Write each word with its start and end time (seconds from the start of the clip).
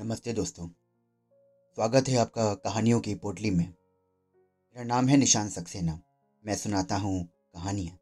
नमस्ते 0.00 0.32
दोस्तों। 0.32 0.68
स्वागत 1.74 2.08
है 2.08 2.16
आपका 2.16 2.54
कहानियों 2.54 3.00
की 3.00 3.14
पोटली 3.14 3.50
में। 3.50 3.64
मेरा 3.64 4.84
नाम 4.84 5.08
है 5.08 5.16
निशान 5.16 5.48
सक्सेना। 5.48 6.00
मैं 6.46 6.56
सुनाता 6.56 6.96
हूँ 6.96 7.24
कहानियाँ। 7.54 7.98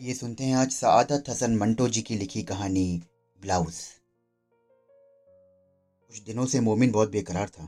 ये 0.00 0.14
सुनते 0.14 0.44
हैं 0.44 0.56
आज 0.56 0.70
सआदत 0.70 1.24
हसन 1.28 1.56
मंटो 1.56 1.88
जी 1.88 2.02
की 2.02 2.16
लिखी 2.16 2.42
कहानी, 2.42 3.02
ब्लाउज। 3.42 3.74
कुछ 6.08 6.20
दिनों 6.20 6.46
से 6.46 6.60
मोमिन 6.60 6.92
बहुत 6.92 7.10
बेकरार 7.10 7.48
था। 7.48 7.64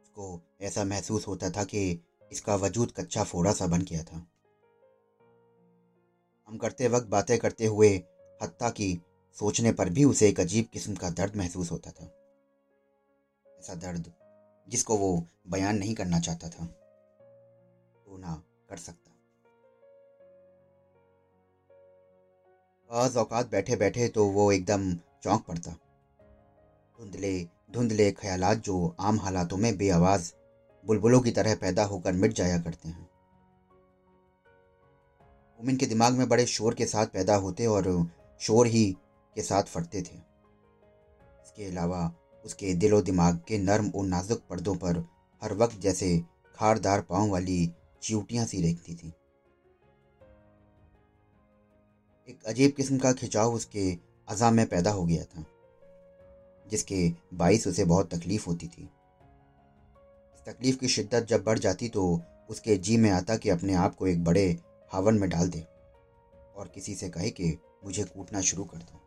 उसको 0.00 0.40
ऐसा 0.60 0.84
महसूस 0.84 1.28
होता 1.28 1.50
था 1.50 1.64
कि 1.64 2.00
इसका 2.32 2.56
वजूद 2.56 2.92
कच्चा 2.96 3.24
फोड़ा 3.24 3.52
सा 3.52 3.66
बन 3.66 3.82
गया 3.82 4.02
था। 4.02 4.26
हम 6.48 6.58
करते 6.58 6.88
वक्त 6.88 7.06
बातें 7.06 7.38
करते 7.38 7.66
हुए 7.66 8.02
हत्या 8.42 8.70
की 8.70 9.02
सोचने 9.40 9.72
पर 9.72 9.88
भी 9.88 10.04
उसे 10.04 10.28
एक 10.28 10.40
अजीब 10.40 10.66
किस्म 10.72 10.94
का 10.94 11.10
दर्द 11.10 11.36
महसूस 11.36 11.70
होता 11.72 11.90
था। 11.90 12.04
ऐसा 13.46 13.74
दर्द 13.74 14.12
जिसको 14.68 14.96
वो 14.96 15.22
बयान 15.48 15.78
नहीं 15.78 15.94
करना 15.94 16.20
चाहता 16.20 16.48
था। 16.48 16.66
तो 18.06 18.16
ना 18.18 18.42
कर 18.70 18.76
सकता। 18.76 19.10
बाज 22.90 23.16
औकात 23.16 23.50
बैठे 23.50 23.76
बैठे 23.76 24.08
तो 24.08 24.26
वो 24.26 24.50
एकदम 24.52 24.92
चौंक 25.22 25.44
पड़ता। 25.48 25.70
धुंधले 26.98 27.38
धुंधले 27.72 28.10
ख्यालात 28.12 28.58
जो 28.58 28.96
आम 29.00 29.20
हालातों 29.20 29.56
में 29.56 29.76
बेआवाज, 29.76 30.32
बुलबुलों 30.84 31.20
की 31.20 31.30
तरह 31.30 31.54
पैदा 31.54 31.84
होकर 31.84 32.12
मिट 32.12 32.32
जाया 32.32 32.58
करते 32.58 32.88
हैं। 32.88 33.08
उमिन 35.60 35.76
के 35.76 35.86
दिमाग 35.86 36.12
में 36.12 36.28
बड़े 36.28 36.46
शोर 36.46 36.74
के 36.74 36.86
साथ 36.86 37.06
पैदा 37.06 37.36
होते 37.36 37.66
और 37.66 38.06
शोर 38.40 38.66
ही 38.66 38.96
के 39.36 39.42
साथ 39.42 39.62
फटते 39.64 40.02
थे। 40.02 40.16
इसके 41.44 41.66
अलावा 41.66 42.10
उसके 42.44 42.74
दिलो 42.74 43.00
दिमाग 43.02 43.40
के 43.48 43.58
नर्म 43.58 43.90
और 43.90 44.06
नाजुक 44.06 44.42
पर्दों 44.50 44.74
पर 44.76 45.04
हर 45.42 45.54
वक्त 45.54 45.80
जैसे 45.80 46.16
खारदार 46.54 47.00
पाँव 47.00 47.30
वाली 47.30 47.58
चिवटियाँ 48.02 48.44
सी 48.46 48.60
रेखती 48.62 48.94
थी। 48.94 49.12
एक 52.28 52.44
अजीब 52.46 52.72
किस्म 52.72 52.98
का 52.98 53.12
खिंचाव 53.12 53.54
उसके 53.54 53.90
अज़ा 54.28 54.50
में 54.50 54.66
पैदा 54.66 54.90
हो 54.90 55.04
गया 55.04 55.24
था, 55.24 55.44
जिसके 56.66 57.08
बाईस 57.34 57.66
उसे 57.66 57.84
बहुत 57.84 58.14
तकलीफ़ 58.14 58.46
होती 58.46 58.68
थी। 58.68 58.82
इस 60.34 60.44
तकलीफ़ 60.46 60.78
की 60.78 60.88
शिद्दत 60.88 61.26
जब 61.26 61.44
बढ़ 61.44 61.58
जाती 61.58 61.88
तो 61.88 62.20
उसके 62.50 62.76
जी 62.78 62.96
में 62.96 63.10
आता 63.10 63.36
कि 63.36 63.50
अपने 63.50 63.74
आप 63.76 63.94
को 63.94 64.06
एक 64.06 64.24
बड़े 64.24 64.46
हावन 64.90 65.18
में 65.18 65.28
डाल 65.30 65.48
दे 65.48 65.64
और 66.56 66.70
किसी 66.74 66.94
से 66.94 67.08
कहे 67.08 67.30
कि 67.30 67.56
मुझे 67.84 68.04
कूटना 68.04 68.40
शुरू 68.42 68.64
कर 68.64 68.78
दो। 68.78 69.00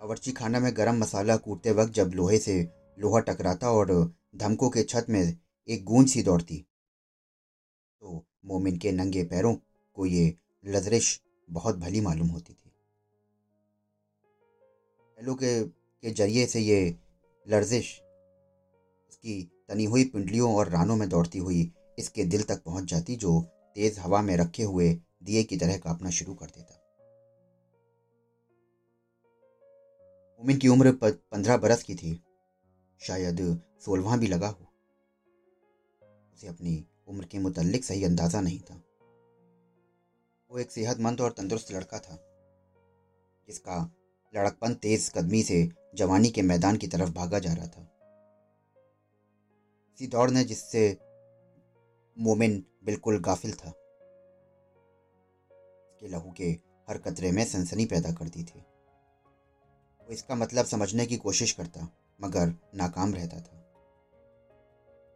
बावर्ची 0.00 0.32
खाना 0.32 0.58
में 0.60 0.70
गरम 0.76 0.98
मसाला 0.98 1.36
कूटते 1.36 1.70
वक्त 1.72 1.92
जब 1.92 2.10
लोहे 2.14 2.38
से 2.38 2.54
लोहा 2.98 3.20
टकराता 3.20 3.70
और 3.70 3.90
धमकों 4.36 4.68
के 4.70 4.82
छत 4.82 5.06
में 5.08 5.36
एक 5.68 5.84
गूंज 5.84 6.08
सी 6.10 6.22
दौड़ती। 6.22 6.56
तो 6.56 8.24
मोमिन 8.46 8.76
के 8.76 8.92
नंगे 8.92 9.24
पैरों 9.24 9.54
को 9.96 10.06
ये 10.06 10.34
लजरिश 10.64 11.20
बहुत 11.48 11.78
भली 11.78 12.00
मालूम 12.00 12.28
होती 12.28 12.52
थी। 12.52 12.70
पहलू 15.18 15.34
के, 15.34 15.62
के 15.64 16.10
ज़रिए 16.10 16.46
से 16.46 16.60
ये 16.60 16.96
लर्जिश 17.46 18.00
उसकी 19.08 19.42
तनी 19.68 19.84
हुई 19.84 20.04
पिंडलियों 20.04 20.54
और 20.54 20.68
रानों 20.68 20.96
में 20.96 21.08
दौड़ती 21.08 21.38
हुई 21.38 21.70
इसके 21.98 22.24
दिल 22.24 22.42
तक 22.42 22.62
पहुँच 22.64 22.84
जाती 22.84 23.16
जो 23.16 23.40
तेज 23.74 23.98
हवा 23.98 24.22
में 24.22 24.36
रखे 24.36 24.62
हुए 24.62 24.92
दिए 25.22 25.42
की 25.44 25.56
तरह 25.56 25.78
कांपना 25.78 26.10
शुरू 26.10 26.34
कर 26.34 26.46
देता। 26.46 26.77
मोमिन 30.40 30.58
की 30.58 30.68
उम्र 30.68 30.90
पंद्रह 31.02 31.56
बरस 31.56 31.82
की 31.82 31.94
थी। 31.94 32.10
शायद 33.00 33.40
सोलवा 33.84 34.16
भी 34.16 34.26
लगा 34.26 34.48
हो। 34.48 34.66
उसे 36.34 36.48
अपनी 36.48 36.84
उम्र 37.08 37.24
के 37.24 37.38
मुतलिक 37.38 37.84
सही 37.84 38.04
अंदाज़ा 38.04 38.40
नहीं 38.40 38.60
था। 38.60 38.74
वो 40.50 40.58
एक 40.58 40.70
सेहतमंद 40.70 41.20
और 41.20 41.32
तंदुरुस्त 41.32 41.72
लड़का 41.72 41.98
था, 41.98 42.16
जिसका 43.48 43.80
लड़कपन 44.34 44.74
तेज 44.76 45.10
कदमी 45.16 45.42
से 45.42 45.68
जवानी 45.96 46.30
के 46.30 46.42
मैदान 46.44 46.76
की 46.76 46.86
तरफ़ 46.86 47.10
भागा 47.10 47.38
जा 47.38 47.52
रहा 47.54 47.66
था। 47.66 47.82
इसी 49.98 50.06
दौड़ 50.06 50.30
ने 50.30 50.44
जिससे 50.44 50.86
मोमिन 52.16 52.64
बिल्कुल 52.84 53.20
गाफिल 53.22 53.52
था, 53.54 53.68
इसके 55.90 56.08
लहू 56.08 56.32
के 56.32 56.50
हर 56.88 56.98
कतरे 56.98 57.32
में 57.32 57.44
सनसनी 57.46 57.84
पैदा 57.86 58.12
करती 58.12 58.44
थी। 58.44 58.64
वो 60.08 60.14
इसका 60.14 60.34
मतलब 60.34 60.64
समझने 60.64 61.06
की 61.06 61.16
कोशिश 61.16 61.52
करता, 61.52 61.88
मगर 62.22 62.54
नाकाम 62.74 63.14
रहता 63.14 63.36
था। 63.36 63.64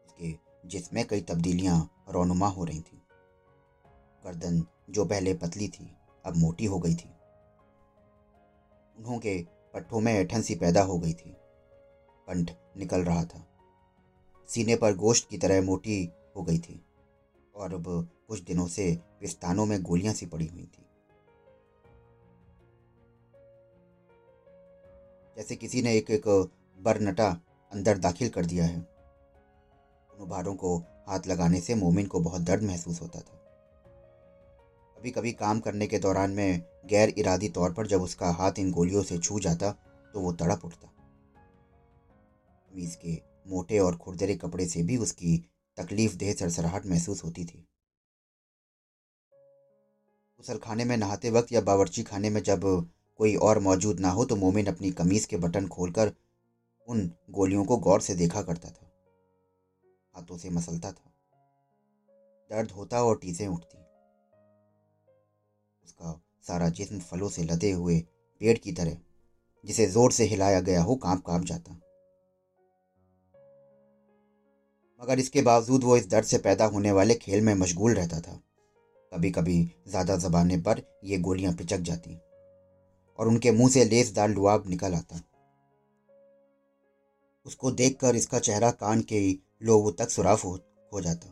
उसके 0.07 0.35
जिसमें 0.69 1.07
कई 1.07 1.21
तब्दीलियाँ 1.21 2.05
रोनुमा 2.11 2.47
हो 2.47 2.65
रही 2.65 2.81
थीं। 2.81 2.99
गर्दन 4.25 4.67
जो 4.91 5.05
पहले 5.05 5.35
पतली 5.35 5.69
थी, 5.69 5.97
अब 6.27 6.37
मोटी 6.37 6.65
हो 6.65 6.79
गई 6.79 6.95
थी। 6.95 7.11
उन्हों 8.99 9.19
के 9.19 9.47
पट्टों 9.75 10.01
में 10.01 10.13
ऐठन 10.13 10.43
सी 10.43 10.55
पैदा 10.55 10.83
हो 10.83 10.99
गई 10.99 11.13
थी। 11.13 11.37
पंठ 12.27 12.51
निकल 12.77 13.01
रहा 13.01 13.25
था। 13.25 13.47
सीने 14.49 14.77
पर 14.77 14.97
गोश्त 14.97 15.29
की 15.29 15.39
तरह 15.39 15.63
मोटी 15.63 16.11
हो 16.37 16.43
गई 16.43 16.59
थी, 16.59 16.87
और 17.55 17.75
अब 17.75 18.09
कुछ 18.29 18.41
दिनों 18.41 18.67
से 18.67 18.99
पिस्तानों 19.21 19.67
में 19.67 19.83
गोलियाँ 19.83 20.15
सी 20.15 20.27
पड़ी 20.27 20.47
हुई 20.47 20.65
थी। 20.65 20.87
जैसे 25.37 25.57
किसी 25.57 25.83
ने 25.83 25.97
एक 25.97 26.11
एक 26.11 26.27
बरनटा 26.79 27.29
अंदर 27.73 27.99
दाखिल 27.99 28.29
कर 28.29 28.47
दिया 28.47 28.65
है। 28.65 28.79
दोनों 28.79 30.29
भारों 30.29 30.55
को 30.55 30.77
हाथ 31.09 31.27
लगाने 31.27 31.61
से 31.61 31.75
मोमिन 31.75 32.07
को 32.07 32.21
बहुत 32.21 32.43
दर्द 32.43 32.63
महसूस 32.63 33.01
होता 33.03 33.21
था। 33.21 33.39
कभी 34.97 35.11
कभी 35.11 35.33
काम 35.33 35.61
करने 35.61 35.87
के 35.87 35.99
दौरान 35.99 36.31
में 36.31 36.63
गैर 36.87 37.09
इरादी 37.09 37.49
तौर 37.49 37.73
पर 37.73 37.87
जब 37.87 38.03
उसका 38.03 38.31
हाथ 38.31 38.59
इन 38.59 38.71
गोलियों 38.73 39.03
से 39.03 39.19
छू 39.19 39.41
जाता 39.41 39.71
तो 40.15 40.21
वो 40.21 40.33
तड़प 40.33 40.65
उठता। 40.65 40.89
कमीज 42.71 42.95
के 42.97 43.19
मोटे 43.47 43.79
और 43.79 43.97
खुरदरे 43.97 44.35
कपड़े 44.35 44.67
से 44.67 44.83
भी 44.83 44.97
उसकी 44.97 45.37
तकलीफ़ 45.79 46.17
देह 46.17 46.33
सरसराहट 46.35 46.87
महसूस 46.87 47.25
होती 47.25 47.45
थी। 47.45 47.67
गुसल 50.41 50.59
खाने 50.59 50.85
में 50.85 50.97
नहाते 50.97 51.31
वक्त 51.31 51.53
या 51.53 51.61
बावर्ची 51.61 52.03
खाने 52.03 52.31
में 52.31 52.43
जब 52.43 52.65
कोई 53.21 53.35
और 53.37 53.59
मौजूद 53.59 54.01
ना 54.01 54.11
हो 54.11 54.25
तो 54.25 54.37
मोमिन 54.37 54.67
अपनी 54.67 54.91
कमीज 54.91 55.25
के 55.27 55.37
बटन 55.37 55.69
खोलकर 55.69 56.13
उन 56.89 57.11
गोलियों 57.31 57.65
को 57.65 57.77
गौर 57.77 58.01
से 58.01 58.15
देखा 58.15 58.43
करता 58.43 58.69
था। 58.69 58.91
हाथों 60.15 60.39
से 60.39 60.51
मसलता 60.51 60.93
था। 60.93 61.13
दर्द 62.51 62.71
होता 62.71 63.03
और 63.03 63.19
टीसें 63.19 63.47
उठती। 63.47 63.79
उसका 65.85 66.21
सारा 66.43 66.69
जिस्म 66.69 66.99
फलों 66.99 67.29
से 67.29 67.43
लदे 67.43 67.71
हुए 67.71 67.99
पेड़ 68.41 68.59
की 68.59 68.73
तरह, 68.73 68.97
जिसे 69.65 69.87
ज़ोर 69.87 70.13
से 70.13 70.25
हिलाया 70.25 70.61
गया 70.61 70.83
हो, 70.83 70.97
काँप 70.97 71.23
काँप 71.27 71.45
जाता। 71.45 71.73
मगर 75.01 75.19
इसके 75.19 75.43
बावजूद 75.43 75.85
वो 75.85 75.97
इस 75.97 76.09
दर्द 76.09 76.25
से 76.25 76.39
पैदा 76.39 76.65
होने 76.65 76.93
वाले 76.93 77.15
खेल 77.15 77.41
में 77.41 77.55
मशगूल 77.55 77.95
रहता 77.95 78.21
था। 78.21 78.41
कभी 79.13 79.31
कभी 79.31 79.63
ज़्यादा 79.89 80.17
जबाने 80.17 80.57
पर 80.57 80.83
ये 81.05 81.19
गोलियाँ 81.19 81.53
पिचक 81.55 81.81
जाती। 81.81 82.19
और 83.19 83.29
उनके 83.29 83.51
मुँह 83.51 83.71
से 83.71 83.85
लेसदार 83.85 84.29
लुआब 84.29 84.65
निकल 84.67 84.95
आता। 84.95 85.21
उसको 87.47 87.71
देखकर 87.71 88.17
इसका 88.17 88.39
चेहरा 88.39 88.71
कान 88.71 89.01
के 89.03 89.21
लोगों 89.63 89.93
तक 89.93 90.11
सुराफ 90.11 90.45
हो, 90.45 90.59
जाता। 90.95 91.29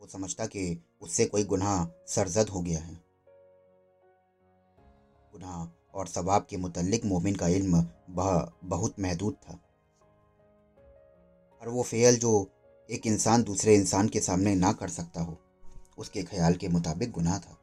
वो 0.00 0.06
समझता 0.06 0.46
कि 0.46 0.82
उससे 1.02 1.24
कोई 1.26 1.44
गुनाह 1.44 1.86
सरजद 2.06 2.48
हो 2.48 2.60
गया 2.60 2.78
है। 2.78 2.94
गुनाह 5.32 5.66
और 5.94 6.06
सवाब 6.06 6.46
के 6.50 6.56
मुतलिक 6.56 7.04
मोमिन 7.04 7.34
का 7.34 7.48
इल्म 7.48 7.82
बहुत 8.64 9.00
महदूद 9.00 9.34
था। 9.34 9.58
और 11.62 11.68
वो 11.68 11.82
फ़ेल 11.82 12.18
जो 12.18 12.32
एक 12.90 13.06
इंसान 13.06 13.42
दूसरे 13.42 13.74
इंसान 13.74 14.08
के 14.08 14.20
सामने 14.20 14.54
ना 14.54 14.72
कर 14.72 14.88
सकता 14.88 15.20
हो 15.20 15.36
उसके 15.98 16.22
ख्याल 16.22 16.54
के 16.54 16.68
मुताबिक 16.68 17.10
गुनाह 17.10 17.38
था। 17.38 17.58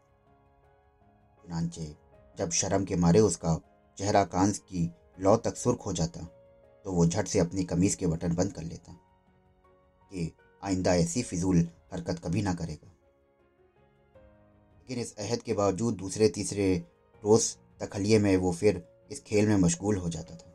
चुनानचे 1.44 2.03
जब 2.38 2.50
शर्म 2.50 2.86
के 2.86 2.96
मारे 2.96 3.20
उसका 3.20 3.60
चेहरा 3.98 4.26
कांस 4.26 4.60
की 4.60 4.92
लौ 5.20 5.38
तक 5.38 5.56
सुर्ख 5.56 5.86
हो 5.86 5.94
जाता 5.94 6.20
तो 6.84 6.92
वो 6.92 7.06
झट 7.06 7.28
से 7.28 7.40
अपनी 7.40 7.64
कमीज़ 7.64 7.98
के 7.98 8.08
बटन 8.08 8.36
बंद 8.36 8.54
कर 8.54 8.64
लेता 8.64 8.94
कि 10.04 10.34
आइंदा 10.64 10.96
ऐसी 10.96 11.24
फिजूल 11.24 11.70
हरकत 11.94 12.20
कभी 12.20 12.42
ना 12.42 12.54
करेगा। 12.54 12.90
लेकिन 14.80 15.00
इस 15.00 15.18
अहद 15.18 15.42
के 15.42 15.54
बावजूद 15.54 15.96
दूसरे 15.96 16.30
तीसरे 16.30 16.78
रोज़ 17.24 17.56
तखलिए 17.80 18.20
में 18.20 18.38
वो 18.38 18.52
फिर 18.52 18.88
इस 19.12 19.24
खेल 19.24 19.48
में 19.48 19.56
मशगूल 19.56 19.98
हो 19.98 20.10
जाता 20.10 20.36
था। 20.36 20.50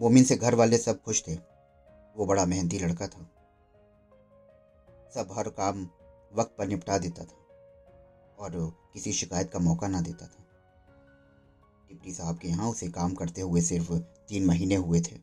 मोमिन 0.00 0.24
से 0.24 0.36
घर 0.36 0.54
वाले 0.54 0.78
सब 0.78 1.02
खुश 1.02 1.28
थे। 1.28 1.34
वो 2.16 2.26
बड़ा 2.26 2.46
मेहनती 2.46 2.78
लड़का 2.78 3.06
था। 3.06 3.30
सब 5.14 5.28
हर 5.32 5.48
काम 5.48 5.88
वक्त 6.34 6.54
पर 6.58 6.66
निपटा 6.66 6.98
देता 6.98 7.24
था। 7.24 7.45
और 8.38 8.76
किसी 8.92 9.12
शिकायत 9.12 9.50
का 9.50 9.58
मौका 9.58 9.88
ना 9.88 10.00
देता 10.00 10.26
था। 10.26 10.42
डिप्टी 11.88 12.12
साहब 12.14 12.38
के 12.38 12.48
यहाँ 12.48 12.70
उसे 12.70 12.88
काम 12.88 13.14
करते 13.14 13.40
हुए 13.40 13.60
सिर्फ़ 13.60 13.92
तीन 14.28 14.46
महीने 14.46 14.74
हुए 14.74 15.00
थे। 15.00 15.14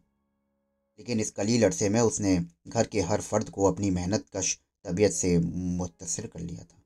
लेकिन 1.00 1.20
इस 1.20 1.32
कलील 1.32 1.64
अरसे 1.64 1.90
में 1.90 2.02
उसने 2.02 2.46
घर 2.68 2.88
के 2.88 3.02
हर 3.02 3.22
फर्द 3.22 3.50
को 3.50 3.66
अपनी 3.66 3.90
मेहनत 3.90 4.26
कश 4.36 4.60
तबीयत 4.86 5.12
से 5.12 5.40
मुतसर 5.40 6.28
कर 6.28 6.40
लिया 6.40 6.64
था। 6.64 6.82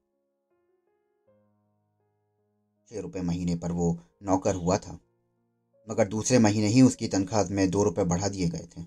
छः 2.89 3.01
रुपये 3.01 3.21
महीने 3.21 3.55
पर 3.55 3.71
वो 3.71 3.99
नौकर 4.23 4.55
हुआ 4.55 4.77
था, 4.77 4.99
मगर 5.89 6.07
दूसरे 6.07 6.39
महीने 6.39 6.67
ही 6.67 6.81
उसकी 6.81 7.07
तनख्वाह 7.07 7.49
में 7.49 7.69
दो 7.69 7.83
रुपये 7.83 8.05
बढ़ा 8.05 8.27
दिए 8.27 8.49
गए 8.49 8.67
थे। 8.77 8.81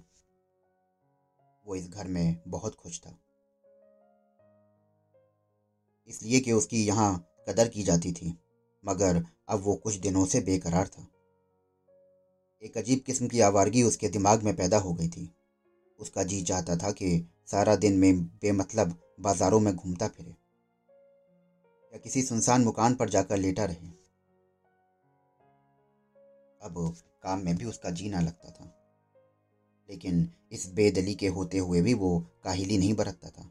वो 1.66 1.74
इस 1.74 1.88
घर 1.88 2.08
में 2.08 2.42
बहुत 2.48 2.74
खुश 2.74 3.00
था। 3.00 3.18
इसलिए 6.08 6.40
कि 6.40 6.52
उसकी 6.52 6.84
यहाँ 6.86 7.26
कदर 7.46 7.68
की 7.68 7.82
जाती 7.82 8.12
थी, 8.12 8.36
मगर 8.84 9.24
अब 9.48 9.62
वो 9.62 9.74
कुछ 9.74 9.94
दिनों 9.96 10.24
से 10.26 10.40
बेकरार 10.40 10.88
था। 10.88 11.06
एक 12.62 12.76
अजीब 12.78 13.00
किस्म 13.00 13.28
की 13.28 13.40
आवारगी 13.40 13.82
उसके 13.82 14.08
दिमाग 14.08 14.42
में 14.42 14.54
पैदा 14.56 14.78
हो 14.78 14.92
गई 14.92 15.08
थी। 15.08 15.30
उसका 15.98 16.22
जी 16.22 16.42
चाहता 16.42 16.76
था 16.76 16.90
कि 16.92 17.08
सारा 17.46 17.76
दिन 17.76 17.98
में 17.98 18.22
बेमतलब 18.42 18.94
बाजारों 19.20 19.60
में 19.60 19.74
घूमता 19.74 20.08
फिरे, 20.08 20.30
या 21.92 21.98
किसी 21.98 22.22
सुनसान 22.22 22.64
मुकान 22.64 22.94
पर 22.94 23.08
जाकर 23.08 23.36
लेटा 23.36 23.64
रहे। 23.64 23.88
अब 26.60 26.94
काम 27.22 27.44
में 27.44 27.56
भी 27.56 27.64
उसका 27.64 27.90
जी 27.90 28.08
ना 28.08 28.20
लगता 28.20 28.50
था, 28.50 28.64
लेकिन 29.88 30.28
इस 30.52 30.68
बेदली 30.74 31.14
के 31.14 31.28
होते 31.28 31.58
हुए 31.58 31.80
भी 31.82 31.94
वो 31.94 32.18
काहिली 32.44 32.78
नहीं 32.78 32.94
बरतता 32.94 33.28
था। 33.30 33.50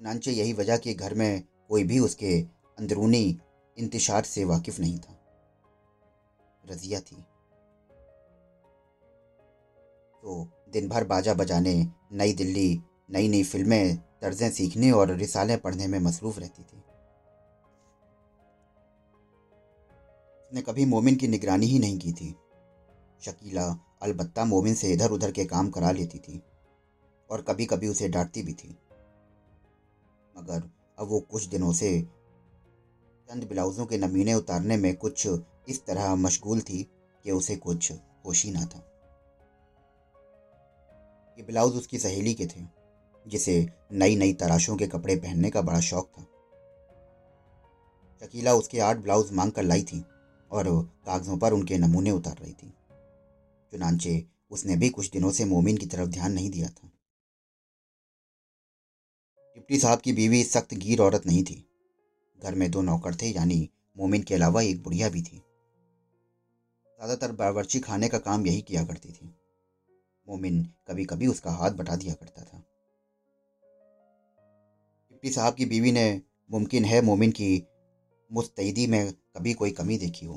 नानचे 0.00 0.32
यही 0.32 0.52
वजह 0.52 0.76
कि 0.76 0.94
घर 0.94 1.14
में 1.14 1.42
कोई 1.70 1.84
भी 1.84 1.98
उसके 1.98 2.46
अंदरूनी 2.78 3.40
इंतशार 3.78 4.22
से 4.22 4.44
वाकिफ 4.44 4.80
नहीं 4.80 4.98
था। 4.98 5.16
रजिया 6.66 7.00
थी। 7.00 7.16
तो 10.22 10.48
दिन 10.72 10.88
भर 10.88 11.04
बाजा 11.04 11.34
बजाने, 11.34 11.86
नई 12.12 12.32
दिल्ली 12.32 12.82
नई 13.10 13.28
नई 13.28 13.42
फ़िल्में, 13.42 13.96
तर्जें 13.96 14.50
सीखने 14.50 14.90
और 14.90 15.10
रिसाले 15.10 15.56
पढ़ने 15.56 15.86
में 15.86 15.98
मसरूफ 15.98 16.38
रहती 16.38 16.62
थी। 16.62 16.76
उसने 20.46 20.62
कभी 20.62 20.84
मोमिन 20.84 21.16
की 21.16 21.28
निगरानी 21.28 21.66
ही 21.66 21.78
नहीं 21.78 21.98
की 21.98 22.12
थी। 22.12 22.36
शकीला 23.20 23.96
अलबत्ता 24.02 24.44
मोमिन 24.44 24.74
से 24.74 24.92
इधर 24.92 25.10
उधर 25.10 25.32
के 25.32 25.44
काम 25.44 25.70
करा 25.70 25.90
लेती 25.90 26.18
थी 26.18 26.42
और 27.30 27.42
कभी 27.42 27.66
कभी 27.66 27.88
उसे 27.88 28.08
डांटती 28.08 28.42
भी 28.42 28.52
थी। 28.52 28.78
मगर 30.38 30.79
अब 31.00 31.08
वो 31.08 31.20
कुछ 31.20 31.44
दिनों 31.44 31.72
से 31.72 32.00
चंद 33.28 33.44
ब्लाउज़ों 33.44 33.86
के 33.86 33.98
नमूने 33.98 34.34
उतारने 34.34 34.76
में 34.76 34.96
कुछ 34.96 35.26
इस 35.68 35.84
तरह 35.86 36.14
मशगूल 36.14 36.60
थी 36.60 36.82
कि 37.24 37.30
उसे 37.30 37.56
कुछ 37.56 37.92
होश 37.92 38.44
ही 38.44 38.50
ना 38.50 38.64
था। 38.64 38.86
ये 41.38 41.42
ब्लाउज 41.42 41.76
उसकी 41.76 41.98
सहेली 41.98 42.34
के 42.34 42.46
थे, 42.46 42.64
जिसे 43.28 43.68
नई 43.92 44.16
नई 44.16 44.32
तराशों 44.32 44.76
के 44.76 44.86
कपड़े 44.86 45.16
पहनने 45.16 45.50
का 45.50 45.62
बड़ा 45.62 45.80
शौक 45.80 46.10
था। 46.18 46.22
शकीला 48.22 48.54
उसके 48.54 48.80
आठ 48.80 48.96
ब्लाउज 48.96 49.32
मांग 49.32 49.52
कर 49.52 49.62
लाई 49.62 49.82
थी 49.82 50.04
और 50.50 50.68
कागजों 51.06 51.38
पर 51.38 51.52
उनके 51.52 51.78
नमूने 51.78 52.10
उतार 52.10 52.36
रही 52.42 52.52
थी। 52.52 52.74
चुनांचे 53.72 54.24
उसने 54.50 54.76
भी 54.76 54.88
कुछ 54.88 55.10
दिनों 55.10 55.30
से 55.30 55.44
मोमिन 55.44 55.76
की 55.76 55.86
तरफ़ 55.86 56.08
ध्यान 56.08 56.32
नहीं 56.32 56.50
दिया 56.50 56.68
था। 56.68 56.89
डिप्टी 59.70 59.80
साहब 59.80 60.00
की 60.00 60.12
बीवी 60.12 60.42
सख्त 60.44 60.72
गिर 60.74 61.00
औरत 61.00 61.26
नहीं 61.26 61.42
थी। 61.44 61.54
घर 62.38 62.54
में 62.54 62.70
दो 62.70 62.80
नौकर 62.82 63.14
थे, 63.14 63.26
यानी 63.26 63.68
मोमिन 63.96 64.22
के 64.22 64.34
अलावा 64.34 64.62
एक 64.62 64.82
बुढ़िया 64.82 65.08
भी 65.08 65.20
थी। 65.22 65.36
ज़्यादातर 65.36 67.32
बावर्ची 67.32 67.80
खाने 67.80 68.08
का 68.08 68.18
काम 68.18 68.46
यही 68.46 68.60
किया 68.60 68.82
करती 68.84 69.12
थी। 69.12 69.26
मोमिन 70.28 70.62
कभी 70.88 71.04
कभी 71.04 71.26
उसका 71.26 71.50
हाथ 71.50 71.70
बटा 71.70 71.96
दिया 71.96 72.14
करता 72.14 72.42
था। 72.42 72.58
डिप्टी 75.10 75.30
साहब 75.30 75.54
की 75.54 75.64
बीवी 75.64 75.92
ने, 75.92 76.22
मुमकिन 76.50 76.84
है 76.84 77.00
मोमिन 77.02 77.30
की 77.30 77.62
मुस्तैदी 78.30 78.86
में 78.86 79.12
कभी 79.12 79.52
कोई 79.54 79.70
कमी 79.70 79.98
देखी 79.98 80.26
हो। 80.26 80.36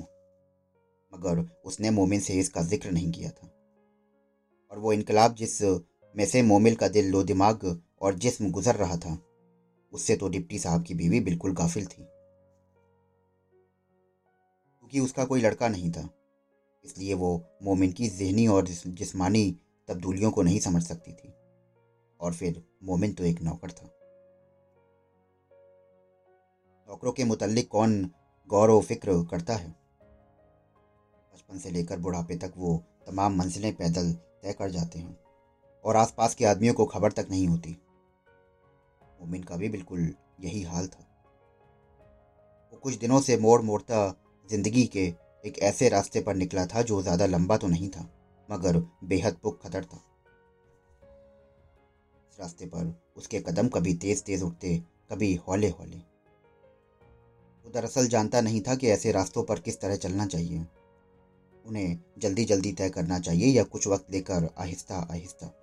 मगर 1.12 1.46
उसने 1.66 1.90
मोमिन 1.90 2.20
से 2.20 2.34
इसका 2.34 2.62
ज़िक्र 2.62 2.92
नहीं 2.92 3.12
किया 3.12 3.30
था। 3.30 3.48
और 4.72 4.80
वो 4.80 4.94
इनकलाब 4.94 5.36
जिस 5.36 5.62
में 6.16 6.26
से 6.26 6.42
मोमिल 6.42 6.76
का 6.76 6.88
दिल 6.88 7.10
लो 7.10 7.24
दिमाग 7.24 7.66
और 8.04 8.14
जिस्म 8.14 8.52
गुजर 8.52 8.76
रहा 8.76 8.98
था। 8.98 9.18
उससे 9.94 10.16
तो 10.16 10.30
डिप्टी 10.30 10.60
साहब 10.60 10.84
की 10.84 10.94
बीवी 10.94 11.20
बिल्कुल 11.20 11.54
गाफिल 11.54 11.86
थी। 11.86 12.04
क्योंकि 14.80 15.00
उसका 15.00 15.26
कोई 15.26 15.42
लड़का 15.42 15.68
नहीं 15.68 15.92
था। 15.92 16.10
इसलिए 16.86 17.14
वो 17.14 17.44
मोमिन 17.64 17.92
की 17.92 18.08
जहनी 18.08 18.48
और 18.48 18.68
जिस्मानी 18.68 19.60
तब्दीलियों 19.88 20.32
को 20.32 20.42
नहीं 20.42 20.60
समझ 20.60 20.84
सकती 20.84 21.14
थी। 21.14 21.34
और 22.20 22.34
फिर 22.34 22.68
मोमिन 22.84 23.14
तो 23.14 23.24
एक 23.24 23.42
नौकर 23.42 23.72
था। 23.72 23.86
नौकरों 26.90 27.12
के 27.12 27.24
मुतलिक 27.24 27.68
कौन 27.68 28.12
गौर 28.48 28.70
व 28.70 28.82
फ़िक्र 28.82 29.12
करता 29.32 29.56
है? 29.56 29.70
बचपन 31.34 31.58
से 31.58 31.72
लेकर 31.72 32.00
बुढ़ापे 32.00 32.36
तक 32.36 32.54
वो 32.58 32.84
तमाम 33.08 33.36
मंजिलें 33.36 33.76
पैदल 33.76 34.14
तय 34.14 34.54
कर 34.54 34.70
जाते 34.70 35.00
हैं। 35.00 35.20
और 35.86 35.96
आसपास 35.96 36.36
के 36.36 36.46
आदमियों 36.46 36.74
को 36.74 36.86
खबर 36.86 37.12
तक 37.12 37.28
नहीं 37.30 37.48
होती। 37.48 37.83
मोमिन 39.24 39.44
का 39.44 39.56
भी 39.56 39.70
बिल्कुल 39.70 40.14
यही 40.42 40.62
हाल 40.62 40.88
था। 40.88 41.08
वो 42.74 42.80
कुछ 42.80 42.96
दिनों 42.96 43.20
से 43.22 43.38
मोड़ 43.38 43.62
मोड़ता 43.62 44.08
ज़िंदगी 44.50 44.86
के 44.86 45.14
एक 45.44 45.60
ऐसे 45.60 45.90
रास्ते 45.90 46.22
पर 46.22 46.36
निकला 46.36 46.66
था 46.66 46.82
जो 46.82 47.02
ज़्यादा 47.02 47.26
लंबा 47.26 47.58
तो 47.58 47.68
नहीं 47.68 47.90
था, 47.90 48.10
मगर 48.50 48.78
बेहद 49.04 49.38
पुख 49.44 49.62
खतर 49.64 49.86
था। 49.86 50.02
इस 52.32 52.40
रास्ते 52.40 52.66
पर 52.66 52.94
उसके 53.18 53.40
कदम 53.40 53.68
कभी 53.68 53.94
तेज 53.96 54.24
तेज 54.24 54.44
उठते, 54.44 54.78
कभी 55.12 55.34
हौले 55.48 55.70
हौले। 55.70 55.98
वो 57.66 57.72
दरअसल 57.74 58.08
जानता 58.08 58.42
नहीं 58.42 58.62
था 58.62 58.76
कि 58.76 58.90
ऐसे 58.90 59.12
रास्तों 59.12 59.44
पर 59.44 59.60
किस 59.60 59.82
तरह 59.82 59.96
चलना 59.96 60.26
चाहिए। 60.26 60.66
उन्हें 61.66 62.00
जल्दी 62.20 62.46
जल्दी 62.46 62.72
तय 62.72 62.90
करना 62.90 63.20
चाहिए 63.20 63.48
या 63.48 63.64
कुछ 63.64 63.88
वक्त 63.88 64.12
लेकर 64.12 64.50
आहिस्ता 64.58 65.08
आहिस्ता। 65.12 65.54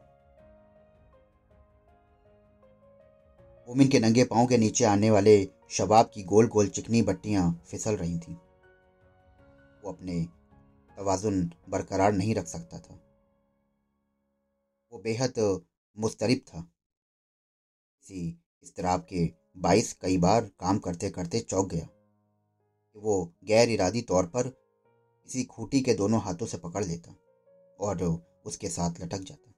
मोमिन 3.71 3.89
के 3.89 3.99
नंगे 4.01 4.25
पाँव 4.25 4.47
के 4.47 4.57
नीचे 4.59 4.85
आने 4.85 5.11
वाले 5.11 5.49
शबाब 5.71 6.11
की 6.15 6.23
गोल 6.23 6.47
गोल 6.47 6.69
चिकनी 6.69 7.03
बट्टियाँ 7.03 7.43
फिसल 7.71 7.97
रही 7.97 8.19
थीं। 8.19 8.35
वो 9.85 9.93
अपने 9.93 10.25
तवाजुन 10.97 11.53
बरकरार 11.69 12.13
नहीं 12.13 12.35
रख 12.35 12.47
सकता 12.47 12.79
था। 12.79 12.95
वो 14.93 14.99
बेहद 14.99 15.63
मुस्तरब 15.97 16.41
था। 16.49 16.61
इसी 18.01 18.43
इसतराब 18.63 19.01
के 19.01 19.25
बाईस 19.59 19.93
कई 19.93 20.19
बार 20.19 20.51
काम 20.61 20.79
करते 20.79 21.11
करते 21.11 21.41
चौंक 21.41 21.69
गया 21.69 21.89
वो 22.97 23.35
गैर 23.45 23.71
इरादी 23.71 24.03
तौर 24.03 24.27
पर 24.27 24.49
किसी 24.49 25.45
खूटी 25.45 25.81
के 25.81 25.95
दोनों 25.95 26.21
हाथों 26.21 26.47
से 26.47 26.59
पकड़ 26.59 26.85
लेता 26.85 27.15
और 27.81 28.03
उसके 28.47 28.69
साथ 28.69 29.01
लटक 29.01 29.21
जाता। 29.21 29.50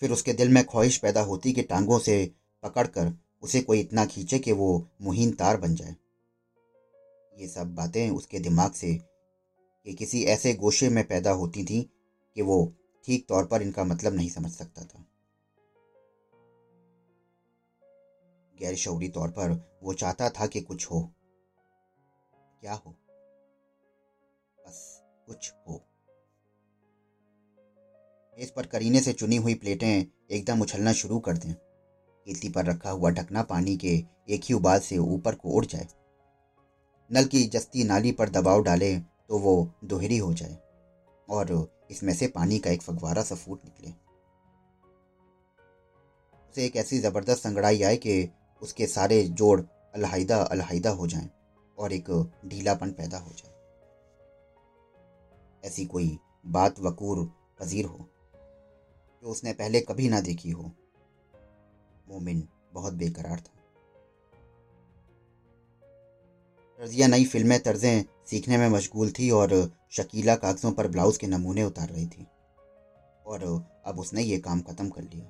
फिर 0.00 0.12
उसके 0.12 0.32
दिल 0.32 0.48
में 0.48 0.64
ख्वाहिश 0.64 0.98
पैदा 0.98 1.20
होती 1.20 1.52
कि 1.52 1.62
टांगों 1.62 1.98
से 1.98 2.34
पकड़कर 2.62 3.18
उसे 3.42 3.60
कोई 3.60 3.80
इतना 3.80 4.06
खींचे 4.06 4.38
कि 4.38 4.52
वो 4.52 4.88
मुहीन 5.02 5.30
तार 5.30 5.56
बन 5.56 5.74
जाए। 5.74 5.96
ये 7.38 7.48
सब 7.48 7.74
बातें 7.74 8.10
उसके 8.10 8.38
दिमाग 8.38 8.72
से 8.72 8.94
कि 9.86 9.94
किसी 9.94 10.24
ऐसे 10.24 10.54
गोशे 10.54 10.88
में 10.88 11.08
पैदा 11.08 11.30
होती 11.30 11.64
थीं 11.64 11.82
कि 12.34 12.42
वो 12.42 12.72
ठीक 13.04 13.26
तौर 13.28 13.46
पर 13.46 13.62
इनका 13.62 13.84
मतलब 13.84 14.14
नहीं 14.14 14.28
समझ 14.28 14.50
सकता 14.50 14.84
था। 14.84 15.04
गैर 18.58 18.76
शौरी 18.76 19.08
तौर 19.08 19.28
पर 19.28 19.78
वो 19.82 19.92
चाहता 19.92 20.30
था 20.30 20.46
कि 20.46 20.60
कुछ 20.60 20.86
हो। 20.86 21.12
क्या 22.60 22.72
हो? 22.72 22.90
बस 24.66 25.02
कुछ 25.26 25.52
हो। 25.68 25.95
मेज 28.36 28.50
पर 28.50 28.66
करीने 28.66 29.00
से 29.00 29.12
चुनी 29.12 29.36
हुई 29.36 29.54
प्लेटें 29.54 30.06
एकदम 30.30 30.60
उछलना 30.62 30.92
शुरू 30.92 31.18
कर 31.18 31.36
दें। 31.36 31.52
खेती 31.52 32.48
पर 32.48 32.64
रखा 32.64 32.90
हुआ 32.90 33.10
ढकना 33.10 33.42
पानी 33.42 33.76
के 33.76 33.92
एक 34.28 34.40
ही 34.44 34.54
उबाल 34.54 34.80
से 34.80 34.98
ऊपर 34.98 35.34
को 35.34 35.50
उड़ 35.50 35.64
जाए। 35.64 35.86
नल 37.10 37.24
की 37.24 37.44
जस्ती 37.44 37.84
नाली 37.84 38.12
पर 38.12 38.28
दबाव 38.28 38.62
डालें 38.62 39.00
तो 39.28 39.38
वो 39.38 39.54
दोहरी 39.84 40.16
हो 40.16 40.32
जाए 40.34 40.56
और 41.28 41.52
इसमें 41.90 42.12
से 42.14 42.26
पानी 42.26 42.58
का 42.58 42.70
एक 42.70 42.82
फगवारा 42.82 43.22
सा 43.22 43.34
फूट 43.34 43.64
निकले। 43.64 43.90
उसे 46.50 46.64
एक 46.66 46.76
ऐसी 46.76 46.98
ज़बरदस्त 46.98 47.42
संगड़ाई 47.42 47.82
आए 47.82 47.96
कि 47.96 48.28
उसके 48.62 48.86
सारे 48.86 49.22
जोड़ 49.22 49.60
अलहाइदा 49.94 50.36
अलहाइदा 50.42 50.90
हो 50.90 51.06
जाएँ 51.06 51.28
और 51.78 51.92
एक 51.92 52.10
ढीलापन 52.46 52.90
पैदा 52.90 53.18
हो 53.18 53.30
जाए। 53.30 53.54
ऐसी 55.64 55.84
कोई 55.86 56.18
बात 56.46 56.80
वकूर 56.80 57.24
पजीर 57.60 57.84
हो। 57.84 58.08
जो 59.26 59.32
उसने 59.32 59.52
पहले 59.52 59.80
कभी 59.80 60.08
ना 60.08 60.20
देखी 60.20 60.50
हो। 60.50 60.72
मोमिन 62.08 62.48
बहुत 62.72 62.94
बेकरार 62.94 63.40
था। 63.40 63.62
तर्जिया 66.78 67.06
नई 67.06 67.24
फ़िल्में, 67.24 67.60
तर्जें 67.60 68.04
सीखने 68.26 68.58
में 68.58 68.68
मशगूल 68.68 69.10
थी 69.10 69.30
और 69.30 69.72
शकीला 69.90 70.36
कागज़ों 70.36 70.72
पर 70.72 70.88
ब्लाउज़ 70.88 71.18
के 71.18 71.26
नमूने 71.26 71.64
उतार 71.64 71.88
रही 71.88 72.06
थी। 72.06 72.26
और 73.26 73.66
अब 73.86 73.98
उसने 73.98 74.22
ये 74.22 74.38
काम 74.38 74.60
ख़त्म 74.60 74.88
कर 74.88 75.02
लिया। 75.02 75.26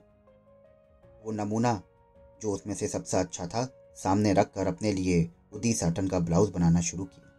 वो 1.24 1.32
नमूना, 1.32 1.82
जो 2.42 2.52
उसमें 2.52 2.74
से 2.74 2.88
सबसे 2.88 3.16
अच्छा 3.16 3.46
था, 3.46 3.92
सामने 3.96 4.32
रख 4.32 4.52
कर 4.54 4.66
अपने 4.66 4.92
लिए 4.92 5.30
उदी 5.52 5.72
साटन 5.72 6.08
का 6.08 6.18
ब्लाउज़ 6.18 6.50
बनाना 6.50 6.80
शुरू 6.80 7.04
किया। 7.04 7.32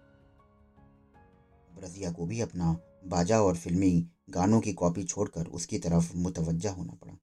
रजिया 1.83 2.11
को 2.11 2.25
भी 2.25 2.41
अपना 2.41 2.79
बाजा 3.07 3.41
और 3.41 3.55
फिल्मी 3.57 3.91
गानों 4.29 4.59
की 4.61 4.73
कॉपी 4.73 5.03
छोड़कर 5.03 5.47
उसकी 5.49 5.79
तरफ़ 5.79 6.15
मुतवजा 6.15 6.71
होना 6.71 6.93
पड़ा। 6.93 7.17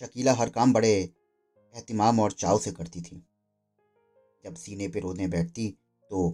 शकीला 0.00 0.32
हर 0.32 0.50
काम 0.50 0.72
बड़े 0.72 0.92
एहतमाम 0.92 2.20
और 2.20 2.32
चाव 2.32 2.58
से 2.58 2.72
करती 2.72 3.00
थी। 3.00 3.22
जब 4.44 4.54
सीने 4.54 4.88
पर 4.88 5.00
रोने 5.00 5.26
बैठती 5.28 5.68
तो 6.10 6.26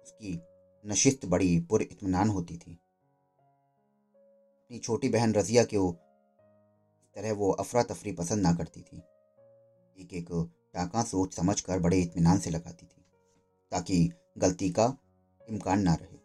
उसकी 0.00 0.38
नशिस्त 0.84 1.24
बड़ी 1.26 1.58
पुर 1.60 1.82
इतमान 1.82 2.28
होती 2.28 2.56
थी। 2.56 2.72
अपनी 4.60 4.78
छोटी 4.78 5.08
बहन 5.08 5.34
रजिया 5.34 5.64
को 5.64 5.90
तरह 7.16 7.32
वो 7.32 7.50
अफरा 7.52 7.82
तफरी 7.82 8.12
पसंद 8.12 8.42
ना 8.42 8.52
करती 8.52 8.80
थी। 8.82 8.96
एक 9.96 10.12
एक 10.12 10.28
टाका 10.74 11.02
सोच 11.02 11.34
समझ 11.34 11.60
कर 11.60 11.78
बड़े 11.78 12.00
इतमान 12.00 12.38
से 12.38 12.50
लगाती 12.50 12.86
थी, 12.86 13.04
ताकि 13.72 14.12
गलती 14.38 14.70
का 14.70 14.86
इम्कान 15.48 15.82
ना 15.82 15.94
रहे। 15.94 16.18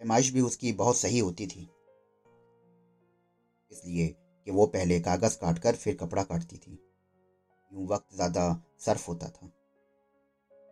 पैमाइश 0.00 0.32
भी 0.32 0.40
उसकी 0.42 0.72
बहुत 0.74 0.96
सही 0.96 1.18
होती 1.18 1.46
थी। 1.46 1.68
इसलिए 3.72 4.06
कि 4.46 4.50
वो 4.50 4.66
पहले 4.68 4.98
कागज़ 5.00 5.36
काटकर 5.38 5.76
फिर 5.76 5.96
कपड़ा 5.96 6.22
काटती 6.22 6.56
थी। 6.56 6.72
यूँ 7.72 7.86
वक्त 7.88 8.14
ज़्यादा 8.14 8.44
सर्फ 8.80 9.08
होता 9.08 9.28
था, 9.28 9.46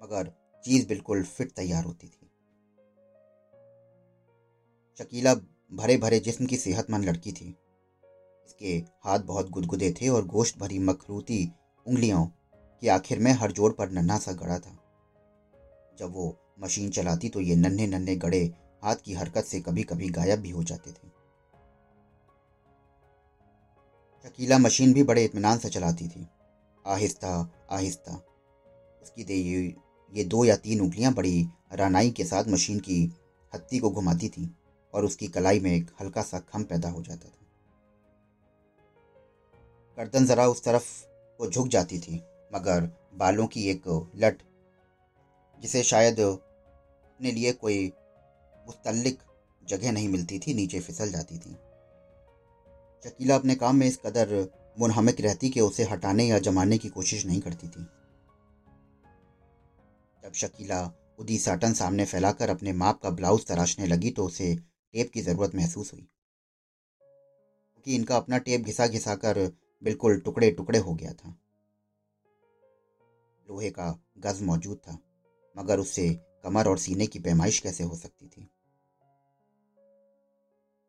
मगर 0.00 0.32
चीज़ 0.64 0.86
बिल्कुल 0.88 1.22
फिट 1.24 1.52
तैयार 1.52 1.84
होती 1.84 2.08
थी। 2.08 2.30
शकीला 4.98 5.34
भरे 5.72 5.96
भरे 5.96 6.18
जिस्म 6.20 6.46
की 6.46 6.56
सेहतमंद 6.56 7.04
लड़की 7.04 7.32
थी। 7.32 7.48
इसके 8.46 8.76
हाथ 9.04 9.18
बहुत 9.26 9.50
गुदगुदे 9.50 9.90
थे 9.92 10.08
और 10.08 10.24
गोश्त 10.26 10.58
भरी 10.58 10.78
मखरूती 10.80 11.44
उंगलियों 11.86 12.24
की 12.82 12.88
आखिर 12.90 13.18
में 13.18 13.32
हर 13.32 13.52
जोड़ 13.52 13.72
पर 13.72 13.90
नन्हा 13.90 14.18
सा 14.18 14.32
गड़ा 14.34 14.58
था। 14.58 14.76
जब 15.98 16.12
वो 16.12 16.36
मशीन 16.60 16.90
चलाती 16.90 17.28
तो 17.28 17.40
ये 17.40 17.56
नन्हे 17.56 17.86
नन्हे 17.86 18.16
गड़े 18.16 18.54
हाथ 18.84 18.96
की 18.96 19.14
हरकत 19.14 19.44
से 19.44 19.60
कभी 19.60 19.82
कभी 19.82 20.08
गायब 20.08 20.40
भी 20.40 20.50
हो 20.50 20.62
जाते 20.62 20.90
थे। 20.90 21.08
शकीला 24.24 24.58
मशीन 24.58 24.92
भी 24.92 25.02
बड़े 25.02 25.24
इतमान 25.24 25.58
से 25.58 25.68
चलाती 25.68 26.08
थी। 26.08 26.26
आहिस्ता 26.86 27.52
आहिस्ता। 27.70 28.12
उसकी 29.02 29.24
दे 29.24 29.34
ये, 29.34 29.76
ये 30.12 30.24
दो 30.24 30.44
या 30.44 30.56
तीन 30.56 30.80
उंगलियाँ 30.80 31.12
बड़ी 31.14 31.48
रानाई 31.72 32.10
के 32.10 32.24
साथ 32.24 32.44
मशीन 32.48 32.78
की 32.78 33.12
हत्ती 33.54 33.78
को 33.78 33.90
घुमाती 33.90 34.28
थी 34.28 34.56
और 34.94 35.04
उसकी 35.04 35.28
कलाई 35.28 35.60
में 35.60 35.70
एक 35.72 35.90
हल्का 36.00 36.22
सा 36.22 36.38
खम 36.38 36.62
पैदा 36.62 36.88
हो 36.88 37.02
जाता 37.02 37.28
था। 37.28 37.46
गर्दन 39.98 40.26
जरा 40.26 40.46
उस 40.48 40.64
तरफ़ 40.64 40.84
को 41.38 41.50
झुक 41.50 41.68
जाती 41.68 41.98
थी 41.98 42.22
मगर 42.54 42.90
बालों 43.14 43.46
की 43.46 43.68
एक 43.70 44.10
लट 44.16 44.42
जिसे 45.62 45.82
शायद 45.82 46.20
अपने 46.20 47.32
लिए 47.32 47.52
कोई 47.52 47.92
मुस्तलिक 48.66 49.18
जगह 49.64 49.92
नहीं 49.92 50.08
मिलती 50.08 50.38
थी, 50.38 50.54
नीचे 50.54 50.80
फिसल 50.80 51.10
जाती 51.10 51.38
थी। 51.38 51.52
शकीला 53.04 53.34
अपने 53.34 53.54
काम 53.54 53.76
में 53.76 53.86
इस 53.86 53.96
कदर 53.96 54.48
मुनहमिक 54.78 55.20
रहती 55.20 55.50
कि 55.50 55.60
उसे 55.60 55.84
हटाने 55.84 56.24
या 56.24 56.38
जमाने 56.38 56.78
की 56.78 56.88
कोशिश 56.88 57.26
नहीं 57.26 57.40
करती 57.40 57.68
थी। 57.68 57.82
जब 60.24 60.32
शकीला 60.34 60.92
उदी 61.18 61.38
साटन 61.38 61.72
सामने 61.72 62.04
फैलाकर 62.04 62.50
अपने 62.50 62.72
माप 62.72 63.00
का 63.02 63.10
ब्लाउज 63.10 63.46
तराशने 63.46 63.86
लगी 63.86 64.10
तो 64.10 64.24
उसे 64.24 64.56
टेप 64.92 65.10
की 65.10 65.20
ज़रूरत 65.20 65.54
महसूस 65.54 65.92
हुई। 65.92 66.08
क्योंकि 67.72 67.94
इनका 67.94 68.16
अपना 68.16 68.38
टेप 68.38 68.60
घिसा 68.60 68.86
घिसा 68.86 69.14
कर 69.14 69.56
बिल्कुल 69.82 70.20
टुकड़े 70.20 70.50
टुकड़े 70.50 70.78
हो 70.78 70.94
गया 70.94 71.12
था। 71.12 71.28
लोहे 73.50 73.70
का 73.70 74.02
गज 74.18 74.42
मौजूद 74.42 74.76
था। 74.76 74.98
मगर 75.58 75.80
उससे 75.80 76.08
कमर 76.44 76.68
और 76.68 76.78
सीने 76.78 77.06
की 77.06 77.18
पैमाइश 77.18 77.58
कैसे 77.60 77.84
हो 77.84 77.96
सकती 77.96 78.26
थी? 78.26 78.50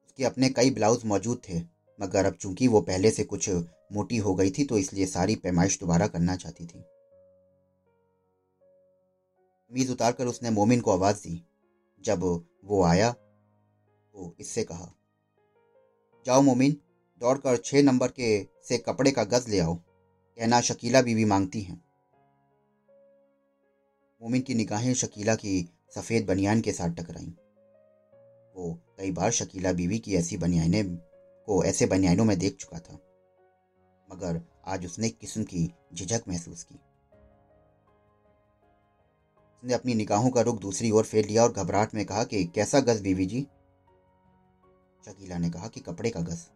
उसके 0.05 0.23
अपने 0.23 0.49
कई 0.49 0.71
ब्लाउज 0.71 1.05
मौजूद 1.05 1.41
थे, 1.49 1.59
मगर 1.99 2.25
अब 2.25 2.33
चूँकि 2.33 2.67
वो 2.67 2.81
पहले 2.81 3.11
से 3.11 3.23
कुछ 3.23 3.49
मोटी 3.93 4.17
हो 4.17 4.33
गई 4.35 4.51
थी 4.51 4.65
तो 4.65 4.77
इसलिए 4.77 5.05
सारी 5.05 5.35
पैमाइश 5.35 5.79
दोबारा 5.79 6.07
करना 6.07 6.35
चाहती 6.35 6.65
थी। 6.65 6.83
मीज 9.71 9.91
उतारकर 9.91 10.27
उसने 10.27 10.49
मोमिन 10.49 10.81
को 10.81 10.91
आवाज़ 10.91 11.17
दी। 11.17 11.41
जब 12.01 12.23
वो 12.65 12.83
आया 12.83 13.11
तो 13.11 14.35
इससे 14.39 14.63
कहा, 14.63 14.93
जाओ 16.25 16.41
मोमिन, 16.41 16.77
दौड़कर 17.21 17.57
छः 17.57 17.83
नंबर 17.83 18.07
के 18.09 18.47
से 18.67 18.77
कपड़े 18.77 19.11
का 19.11 19.23
गज 19.23 19.49
ले 19.49 19.59
आओ। 19.59 19.75
कहना 19.75 20.61
शकीला 20.61 21.01
बीवी 21.01 21.25
मांगती 21.25 21.61
हैं। 21.61 21.81
मोमिन 24.21 24.41
की 24.41 24.53
निगाहें 24.53 24.93
शकीला 24.93 25.35
की 25.35 25.69
सफ़ेद 25.95 26.25
बनियान 26.25 26.61
के 26.61 26.71
साथ 26.71 26.89
टकराईं। 26.89 27.31
वो 28.55 28.73
कई 28.97 29.11
बार 29.11 29.31
शकीला 29.31 29.71
बीवी 29.73 29.99
की 29.99 30.15
ऐसी 30.15 30.37
बनियाने 30.37 30.83
को 31.47 31.63
ऐसे 31.63 31.85
बनियानों 31.85 32.25
में 32.25 32.39
देख 32.39 32.55
चुका 32.55 32.79
था, 32.79 32.93
मगर 34.09 34.41
आज 34.67 34.85
उसने 34.85 35.07
एक 35.07 35.17
किस्म 35.17 35.43
की 35.43 35.73
झिझक 35.93 36.23
महसूस 36.27 36.63
की। 36.63 36.75
उसने 39.63 39.73
अपनी 39.73 39.93
निगाहों 39.93 40.29
का 40.29 40.41
रुख 40.41 40.59
दूसरी 40.59 40.91
ओर 40.91 41.03
फेर 41.03 41.25
लिया 41.25 41.43
और 41.43 41.53
घबराहट 41.53 41.95
में 41.95 42.05
कहा 42.05 42.23
कि, 42.23 42.45
कैसा 42.45 42.79
गज 42.79 43.01
बीवी 43.01 43.25
जी? 43.25 43.41
शकीला 45.05 45.37
ने 45.37 45.49
कहा 45.49 45.67
कि, 45.67 45.79
कपड़े 45.79 46.09
का 46.09 46.19
गज। 46.19 46.47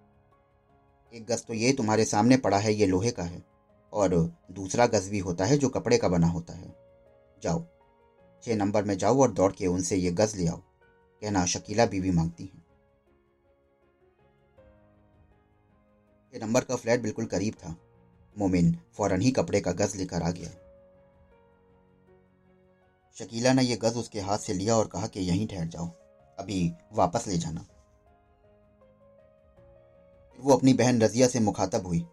एक 1.13 1.25
गज 1.25 1.45
तो 1.45 1.53
ये 1.53 1.73
तुम्हारे 1.73 2.05
सामने 2.05 2.37
पड़ा 2.37 2.57
है, 2.57 2.73
ये 2.73 2.85
लोहे 2.85 3.11
का 3.11 3.23
है, 3.23 3.43
और 3.93 4.15
दूसरा 4.51 4.85
गज 4.85 5.09
भी 5.09 5.19
होता 5.19 5.45
है 5.45 5.57
जो 5.57 5.69
कपड़े 5.69 5.97
का 5.97 6.07
बना 6.07 6.27
होता 6.27 6.53
है। 6.53 6.82
जाओ। 7.43 7.63
छः 8.43 8.55
नंबर 8.55 8.83
में 8.83 8.97
जाओ 8.97 9.21
और 9.21 9.31
दौड़ 9.31 9.51
के 9.51 9.67
उनसे 9.67 9.95
ये 9.95 10.11
गज 10.11 10.35
ले 10.35 10.47
आओ। 10.47 10.57
कहना, 10.57 11.45
शकीला 11.45 11.85
बीवी 11.85 12.11
मांगती 12.11 12.43
हैं। 12.43 12.61
ये 16.33 16.39
नंबर 16.39 16.63
का 16.63 16.75
फ्लैट 16.75 17.01
बिल्कुल 17.01 17.25
करीब 17.25 17.53
था। 17.55 17.75
मोमिन 18.35 18.71
फ़ौरन 18.97 19.21
ही 19.21 19.31
कपड़े 19.31 19.59
का 19.61 19.71
गज 19.71 19.95
लेकर 19.95 20.21
आ 20.21 20.31
गया। 20.31 20.49
शकीला 23.15 23.53
ने 23.53 23.63
यह 23.63 23.77
गज 23.81 23.97
उसके 23.97 24.19
हाथ 24.19 24.37
से 24.37 24.53
लिया 24.53 24.75
और 24.75 24.87
कहा 24.87 25.07
कि 25.07 25.19
यहीं 25.19 25.47
ठहर 25.47 25.67
जाओ। 25.67 25.87
अभी 26.37 26.71
वापस 26.93 27.27
ले 27.27 27.37
जाना। 27.37 27.65
वो 30.39 30.53
अपनी 30.53 30.73
बहन 30.73 31.01
रजिया 31.01 31.27
से 31.27 31.39
मुखातब 31.39 31.85
हुई। 31.87 32.05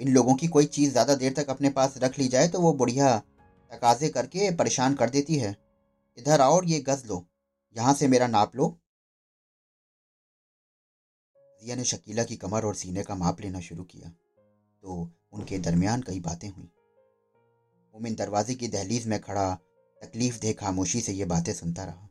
इन 0.00 0.08
लोगों 0.08 0.34
की 0.34 0.46
कोई 0.48 0.66
चीज़ 0.66 0.90
ज़्यादा 0.92 1.14
देर 1.14 1.32
तक 1.32 1.50
अपने 1.50 1.70
पास 1.70 1.94
रख 1.98 2.18
ली 2.18 2.28
जाए 2.28 2.48
तो 2.48 2.60
वो 2.60 2.72
बुढ़िया 2.72 3.22
तकाजे 3.70 4.08
करके 4.08 4.50
परेशान 4.56 4.94
कर 4.94 5.10
देती 5.10 5.36
है। 5.36 5.56
इधर 6.18 6.40
आओ 6.40 6.60
ये 6.62 6.78
गज 6.80 7.04
लो। 7.06 7.24
यहाँ 7.76 7.94
से 7.94 8.08
मेरा 8.08 8.26
नाप 8.26 8.56
लो। 8.56 8.68
जिया 11.62 11.76
ने 11.76 11.84
शकीला 11.84 12.24
की 12.24 12.36
कमर 12.36 12.64
और 12.64 12.74
सीने 12.74 13.02
का 13.02 13.14
माप 13.14 13.40
लेना 13.40 13.60
शुरू 13.60 13.84
किया 13.84 14.08
तो 14.08 15.08
उनके 15.32 15.58
दरमियान 15.58 16.02
कई 16.02 16.20
बातें 16.20 16.48
हुई। 16.48 16.64
मोमिन 17.94 18.14
दरवाजे 18.14 18.54
की 18.54 18.68
दहलीज 18.68 19.06
में 19.06 19.18
खड़ा, 19.20 19.54
तकलीफ़ 20.02 20.38
दे 20.40 20.52
खामोशी 20.52 21.00
से 21.00 21.12
ये 21.12 21.24
बातें 21.24 21.52
सुनता 21.52 21.84
रहा। 21.84 22.08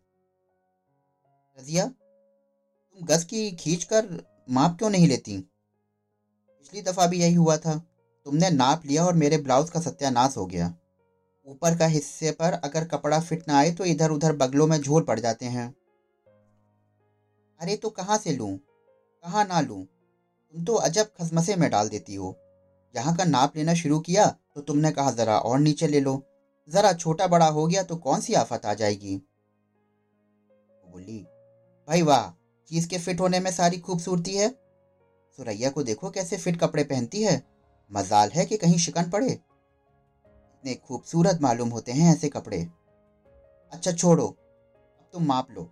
रजिया, 1.58 1.86
तुम 1.86 3.06
गज 3.06 3.24
की 3.24 3.52
खींच 3.52 3.84
कर 3.84 4.08
माप 4.50 4.78
क्यों 4.78 4.90
नहीं 4.90 5.08
लेती? 5.08 5.38
पिछली 5.40 6.82
दफ़ा 6.82 7.08
भी 7.08 7.20
यही 7.22 7.34
हुआ 7.34 7.58
था। 7.58 7.78
तुमने 8.26 8.50
नाप 8.50 8.86
लिया 8.86 9.06
और 9.06 9.14
मेरे 9.14 9.38
ब्लाउज 9.38 9.70
का 9.70 9.82
सत्यानाश 9.82 10.38
हो 10.38 10.46
गया। 10.46 10.74
ऊपर 11.48 11.78
का 11.78 11.86
हिस्से 11.86 12.32
पर 12.32 12.54
अगर 12.54 12.86
कपड़ा 12.86 13.20
फिट 13.20 13.48
ना 13.48 13.58
आए 13.58 13.72
तो 13.72 13.86
इधर 13.86 14.12
उधर 14.12 14.32
बगलों 14.32 14.68
में 14.68 14.78
झोल 14.82 15.04
पड़ 15.04 15.20
जाते 15.20 15.46
हैं। 15.46 15.68
अरे 17.60 17.76
तो 17.76 17.90
कहाँ 17.90 18.18
से 18.18 18.32
लूँ? 18.32 18.58
कहाँ 18.58 19.46
ना 19.46 19.60
लूँ? 19.62 19.84
तुम 19.84 20.64
तो 20.64 20.74
अजब 20.74 21.12
खसमसे 21.20 21.56
में 21.56 21.70
डाल 21.70 21.90
देती 21.90 22.16
हो। 22.16 22.36
यहाँ 22.96 23.16
का 23.16 23.24
नाप 23.24 23.58
लेना 23.58 23.74
शुरू 23.74 24.00
किया 24.00 24.26
तो 24.56 24.62
तुमने 24.62 24.92
कहा 24.92 25.12
ज़रा 25.12 25.38
और 25.38 25.60
नीचे 25.60 25.88
ले 25.88 26.00
लो। 26.00 26.22
ज़रा 26.70 26.94
छोटा 26.94 27.28
बड़ा 27.28 27.48
हो 27.48 27.66
गया 27.68 27.84
तो 27.84 27.96
कौन 27.96 28.22
सी 28.22 28.34
आफत 28.34 28.66
आ 28.66 28.74
जाएगी? 28.74 29.16
बोली, 30.84 31.20
भाई 31.88 32.02
वाह, 32.02 32.30
चीज़ 32.70 32.88
के 32.88 32.98
फिट 32.98 33.22
होने 33.22 33.40
में 33.40 33.52
सारी 33.52 33.78
खूबसूरती 33.78 34.36
है। 34.36 34.50
सुरैया 35.38 35.70
को 35.70 35.84
देखो 35.84 36.10
कैसे 36.10 36.38
फिट 36.38 36.60
कपड़े 36.60 36.84
पहनती 36.84 37.24
है। 37.24 37.42
मजाल 37.92 38.30
है 38.30 38.46
कि 38.46 38.58
कहीं 38.58 38.78
शिकन 38.78 39.10
पड़े। 39.10 39.40
कितने 40.64 40.76
खूबसूरत 40.76 41.40
मालूम 41.42 41.70
होते 41.70 41.92
हैं 41.92 42.14
ऐसे 42.14 42.30
कपड़े। 42.30 42.68
अच्छा 43.72 43.92
छोड़ो। 43.92 44.28
अब 44.28 45.10
तुम 45.14 45.26
माप 45.26 45.52
लो। 45.52 45.64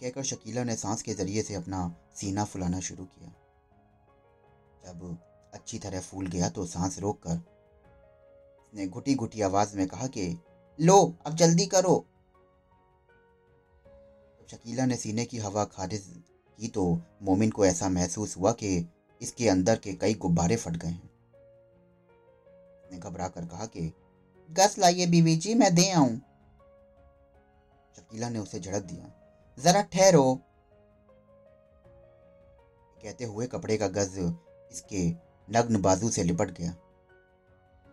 कहकर 0.00 0.22
शकीला 0.22 0.64
ने 0.64 0.76
सांस 0.76 1.02
के 1.02 1.14
ज़रिए 1.14 1.42
से 1.42 1.54
अपना 1.54 1.94
सीना 2.14 2.44
फुलाना 2.44 2.80
शुरू 2.80 3.04
किया। 3.04 3.28
जब 4.86 5.18
अच्छी 5.54 5.78
तरह 5.78 6.00
फूल 6.00 6.26
गया 6.26 6.48
तो 6.48 6.66
सांस 6.66 6.98
रोक 6.98 7.22
कर 7.22 7.36
उसने 7.36 8.86
घुटी 8.86 9.14
घुटी 9.14 9.40
आवाज़ 9.40 9.76
में 9.76 9.86
कहा 9.86 10.06
कि, 10.06 10.38
लो, 10.80 11.14
अब 11.26 11.36
जल्दी 11.36 11.66
करो। 11.66 12.06
जब 14.40 14.46
शकीला 14.50 14.86
ने 14.86 14.96
सीने 14.96 15.24
की 15.24 15.38
हवा 15.38 15.64
खारिज 15.64 16.24
की 16.58 16.68
तो 16.68 17.00
मोमिन 17.22 17.50
को 17.50 17.66
ऐसा 17.66 17.88
महसूस 17.88 18.36
हुआ 18.36 18.52
कि 18.52 18.88
इसके 19.22 19.48
अंदर 19.48 19.76
के 19.76 19.92
कई 19.92 20.14
गुब्बारे 20.14 20.56
फट 20.56 20.76
गए 20.76 20.88
हैं। 20.88 21.11
उसने 22.92 23.00
घबरा 23.00 23.28
कर 23.28 23.44
कहा 23.46 23.66
कि, 23.66 23.92
गस 24.50 24.78
लाइए 24.78 25.06
बीवी 25.06 25.36
जी 25.36 25.54
मैं 25.54 25.74
दे 25.74 25.90
आऊँ। 25.90 26.16
शकीला 27.96 28.28
ने 28.28 28.38
उसे 28.38 28.60
झड़क 28.60 28.82
दिया। 28.82 29.12
जरा 29.58 29.82
ठहरो। 29.82 30.24
कहते 32.98 33.24
हुए 33.24 33.46
कपड़े 33.46 33.76
का 33.76 33.88
गज 33.88 34.18
इसके 34.72 35.08
नग्न 35.48 35.80
बाजू 35.82 36.10
से 36.10 36.22
लिपट 36.22 36.50
गया। 36.50 36.74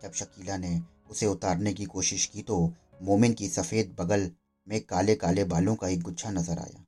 जब 0.02 0.12
शकीला 0.12 0.56
ने 0.56 0.78
उसे 1.10 1.26
उतारने 1.26 1.72
की 1.72 1.84
कोशिश 1.84 2.26
की 2.26 2.42
तो 2.42 2.58
मोमिन 3.02 3.32
की 3.34 3.48
सफ़ेद 3.48 3.96
बगल 3.98 4.30
में 4.66 4.80
काले 4.80 5.14
काले 5.14 5.44
बालों 5.44 5.74
का 5.74 5.88
एक 5.88 6.02
गुच्छा 6.02 6.30
नज़र 6.30 6.58
आया। 6.58 6.84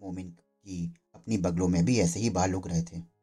मोमिन 0.00 0.30
की 0.30 0.94
अपनी 1.14 1.38
बगलों 1.38 1.68
में 1.68 1.84
भी 1.84 1.98
ऐसे 2.00 2.20
ही 2.20 2.30
बाल 2.30 2.54
उग 2.54 2.68
रहे 2.68 2.82
थे। 2.82 3.15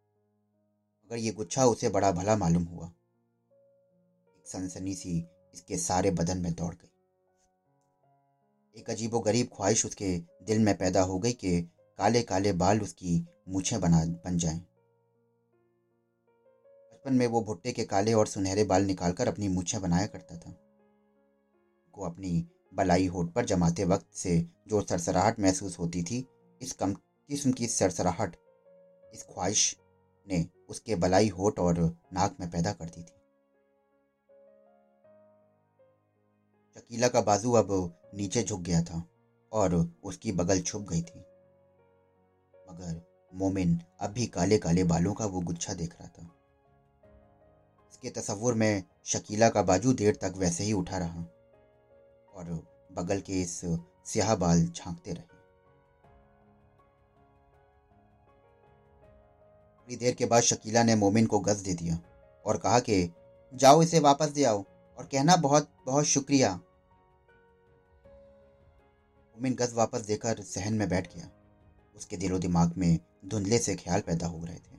मगर 1.13 1.22
ये 1.22 1.32
गुच्छा 1.32 1.65
उसे 1.65 1.89
बड़ा 1.89 2.12
भला 2.12 2.36
मालूम 2.36 2.63
हुआ। 2.63 2.88
एक 2.88 4.48
सनसनी 4.48 4.96
सी 4.96 5.27
इसके 5.53 5.77
सारे 5.77 6.12
बदन 6.12 6.38
में 6.38 6.53
दौड़ 6.53 6.75
गई। 6.75 6.91
एक 8.79 8.89
अजीबो 8.89 9.20
गरीब 9.20 9.48
ख्वाहिश 9.48 9.86
उसके 9.86 10.17
दिल 10.20 10.60
में 10.60 10.77
पैदा 10.77 11.01
हो 11.01 11.20
गई 11.20 11.32
कि 11.32 11.62
काले 11.98 12.22
काले 12.22 12.53
बाल 12.53 12.82
उसकी 12.82 13.27
मूछें 13.50 13.82
बना, 13.82 14.05
बन 14.05 14.38
जाएँ। 14.38 14.60
बचपन 16.93 17.13
में 17.13 17.27
वो 17.27 17.41
भुट्टे 17.41 17.72
के 17.72 17.86
काले 17.86 18.13
और 18.13 18.27
सुनहरे 18.27 18.63
बाल 18.63 18.84
निकालकर 18.84 19.27
अपनी 19.27 19.48
मूछें 19.48 19.82
बनाया 19.82 20.08
करता 20.08 20.38
था। 20.38 20.51
को 21.93 22.01
अपनी 22.01 22.48
बलाई 22.74 23.08
होठ 23.08 23.32
पर 23.32 23.46
जमाते 23.46 23.84
वक्त 23.84 24.13
से 24.13 24.50
जो 24.67 24.82
सरसराहट 24.82 25.39
महसूस 25.39 25.79
होती 25.79 26.03
थी, 26.03 26.27
इस 26.62 26.74
कम, 26.74 26.93
किस्म 27.27 27.51
की 27.51 27.67
सरसराहट, 27.67 28.36
इस 29.13 29.24
ख्वाहिश 29.24 29.79
ने 30.27 30.46
उसके 30.70 30.96
बलाई 30.96 31.27
होठ 31.30 31.60
और 31.60 31.80
नाक 32.13 32.36
में 32.39 32.50
पैदा 32.51 32.74
कर 32.74 32.86
दी 32.86 33.03
थी। 33.03 33.20
शकीला 36.75 37.08
का 37.08 37.22
बाजू 37.22 37.51
अब 37.51 37.72
नीचे 38.13 38.44
झुक 38.44 38.62
गया 38.62 38.82
था 38.84 39.03
और 39.51 39.75
उसकी 40.03 40.32
बगल 40.32 40.62
छुप 40.62 40.82
गई 40.82 41.01
थी। 41.01 41.20
मगर 42.72 43.01
मोमिन 43.34 43.80
अब 44.00 44.12
भी 44.12 44.25
काले 44.27 44.58
काले 44.58 44.84
बालों 44.84 45.13
का 45.13 45.25
वो 45.25 45.39
गुच्छा 45.42 45.74
देख 45.74 45.94
रहा 46.01 46.08
था। 46.08 46.24
इसके 47.92 48.10
तस्वुर 48.10 48.53
में 48.53 48.84
शकीला 49.03 49.50
का 49.50 49.62
बाजू 49.62 49.94
देर 49.94 50.15
तक 50.15 50.34
वैसे 50.38 50.63
ही 50.63 50.74
उठा 50.74 50.98
रहा 50.98 51.22
और 52.34 52.68
बगल 52.92 53.20
के 53.20 53.42
इस 53.42 53.62
स्याह 54.06 54.36
बाल 54.36 54.65
झांकते 54.65 55.13
रहे। 55.13 55.33
थोड़ी 59.84 59.96
देर 59.96 60.13
के 60.13 60.25
बाद 60.25 60.44
शकीला 60.44 60.84
ने 60.84 60.96
मोमिन 60.96 61.25
को 61.25 61.40
गज 61.40 61.62
दे 61.62 61.74
दिया 61.74 62.00
और 62.46 62.58
कहा 62.58 62.80
कि, 62.80 63.10
जाओ 63.54 63.82
इसे 63.84 64.00
वापस 64.00 64.30
दे 64.30 64.44
आओ 64.44 64.63
और 64.98 65.06
कहना 65.06 65.36
बहुत 65.38 65.70
बहुत 65.86 66.06
शुक्रिया. 66.06 66.54
मोमिन 69.36 69.56
गज 69.56 69.74
वापस 69.74 70.02
देकर 70.02 70.42
सहन 70.44 70.74
में 70.74 70.88
बैठ 70.90 71.14
गया। 71.16 71.29
उसके 71.96 72.18
दिलो 72.18 72.40
दिमाग 72.40 72.74
में 72.77 73.00
धुंधले 73.25 73.57
से 73.60 73.75
ख्याल 73.75 74.01
पैदा 74.01 74.27
हो 74.27 74.44
रहे 74.46 74.55
थे। 74.55 74.77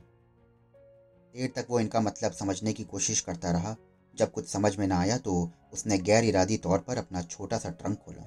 देर 1.35 1.53
तक 1.57 1.67
वो 1.71 1.81
इनका 1.81 2.01
मतलब 2.01 2.33
समझने 2.33 2.73
की 2.73 2.85
कोशिश 2.85 3.21
करता 3.21 3.51
रहा। 3.53 3.77
जब 4.15 4.33
कुछ 4.33 4.49
समझ 4.49 4.77
में 4.77 4.87
ना 4.87 4.99
आया 5.01 5.17
तो 5.19 5.51
उसने 5.73 5.99
गैर 6.01 6.25
इरादी 6.25 6.57
तौर 6.59 6.79
पर 6.79 6.99
अपना 6.99 7.23
छोटा 7.23 7.59
सा 7.59 7.71
ट्रंक 7.71 7.99
खोला, 7.99 8.27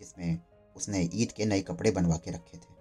जिसमें 0.00 0.38
उसने 0.76 1.00
ईद 1.14 1.32
के 1.32 1.44
नए 1.44 1.60
कपड़े 1.62 1.90
बनवा 1.90 2.16
के 2.16 2.30
रखे 2.30 2.58
थे। 2.58 2.73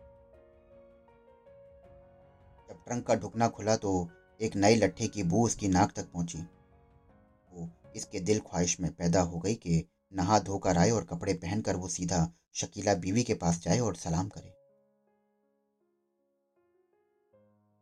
ट्रंक 2.88 3.06
का 3.08 3.16
ढुकना 3.16 3.48
खुला 3.48 3.76
तो 3.76 3.92
एक 4.40 4.56
नई 4.56 4.76
लट्ठे 4.76 5.08
की 5.08 5.24
बू 5.24 5.46
उसकी 5.46 5.68
नाक 5.68 5.92
तक 5.92 6.12
पहुँची। 6.12 6.40
वो 7.52 7.70
इसके 7.96 8.20
दिल 8.20 8.40
ख्वाहिश 8.40 8.80
में 8.80 8.92
पैदा 8.92 9.22
हो 9.22 9.40
गई 9.40 9.56
कि 9.56 9.84
नहा 10.14 10.40
धोकर 10.40 10.78
आए 10.78 10.90
और 10.90 11.04
कपड़े 11.04 11.34
पहनकर 11.34 11.76
वो 11.76 11.88
सीधा 11.88 12.28
शकीला 12.54 12.94
बीवी 12.96 13.24
के 13.24 13.34
पास 13.34 13.62
जाए 13.62 13.80
और 13.80 13.96
सलाम 13.96 14.28
करे। 14.30 14.50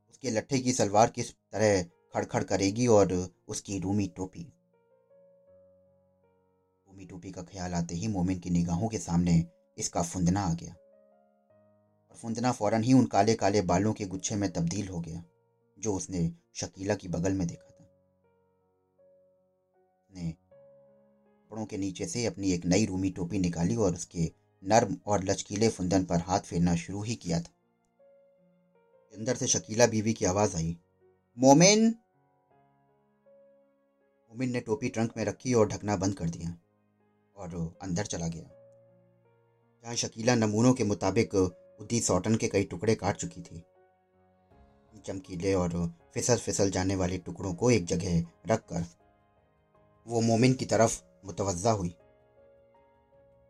उसके 0.09 0.31
लट्ठे 0.31 0.59
की 0.59 0.73
सलवार 0.73 1.09
किस 1.09 1.31
तरह 1.31 1.81
खड़खड़ 2.13 2.43
करेगी 2.43 2.87
और 2.87 3.13
उसकी 3.47 3.79
रूमी 3.79 4.07
टोपी? 4.07 4.43
रूमी 6.87 7.05
टोपी 7.05 7.31
का 7.31 7.41
ख्याल 7.41 7.73
आते 7.73 7.95
ही 7.95 8.07
मोमिन 8.07 8.39
की 8.39 8.49
निगाहों 8.49 8.87
के 8.89 8.97
सामने 8.97 9.43
इसका 9.77 10.01
फुंदना 10.01 10.41
आ 10.41 10.53
गया। 10.53 10.75
और 12.12 12.17
फुंदना 12.17 12.52
फ़ौरन 12.52 12.84
ही 12.84 12.93
उन 12.93 13.06
काले 13.06 13.34
काले 13.36 13.62
बालों 13.62 13.93
के 13.93 14.06
गुच्छे 14.06 14.36
में 14.36 14.52
तब्दील 14.54 14.88
हो 14.88 15.00
गया, 15.00 15.24
जो 15.78 15.93
उसने 15.93 16.32
शकीला 16.54 16.95
की 16.95 17.08
बगल 17.08 17.34
में 17.34 17.47
देखा 17.47 17.69
था। 17.69 17.89
ने 20.10 20.32
कपड़ों 20.32 21.65
के 21.65 21.78
नीचे 21.78 22.06
से 22.06 22.26
अपनी 22.26 22.52
एक 22.52 22.65
नई 22.65 22.86
रूमी 22.86 23.10
टोपी 23.10 23.39
निकाली 23.39 23.76
और 23.76 23.93
उसके 23.93 24.32
नर्म 24.63 24.97
और 25.06 25.24
लचकीले 25.24 25.69
फुंदन 25.69 26.04
पर 26.04 26.19
हाथ 26.19 26.39
फेरना 26.39 26.76
शुरू 26.76 27.02
ही 27.04 27.15
किया 27.15 27.39
था। 27.39 27.54
अंदर 29.13 29.36
से 29.36 29.47
शकीला 29.47 29.88
बीवी 29.88 30.13
की 30.13 30.26
आवाज़ 30.26 30.56
आई, 30.56 30.78
मोमिन! 31.38 31.88
मोमिन 34.32 34.52
ने 34.52 34.60
टोपी 34.60 34.89
ट्रंक 34.89 35.13
में 35.17 35.26
रखी 35.26 35.54
और 35.54 35.67
ढकना 35.67 35.95
बंद 35.95 36.13
कर 36.13 36.30
दिया 36.30 36.58
और 37.36 37.80
अंदर 37.82 38.06
चला 38.06 38.28
गया। 38.28 38.43
जहाँ 39.84 39.95
शकीला 39.95 40.36
नमूनों 40.36 40.74
के 40.74 40.84
मुताबिक 40.84 41.36
उदी 41.81 41.99
सौटन 41.99 42.35
के 42.35 42.47
कई 42.47 42.63
टुकड़े 42.63 42.95
काट 42.95 43.17
चुकी 43.17 43.41
थी। 43.41 43.63
चमकीले 45.05 45.53
और 45.53 45.71
फिसल 46.13 46.37
फिसल 46.37 46.69
जाने 46.69 46.95
वाले 46.95 47.17
टुकड़ों 47.17 47.53
को 47.53 47.71
एक 47.71 47.85
जगह 47.85 48.23
रखकर 48.47 48.85
वो 50.07 50.21
मोमिन 50.21 50.53
की 50.53 50.65
तरफ़ 50.65 51.01
मुतवजा 51.25 51.71
हुई। 51.71 51.95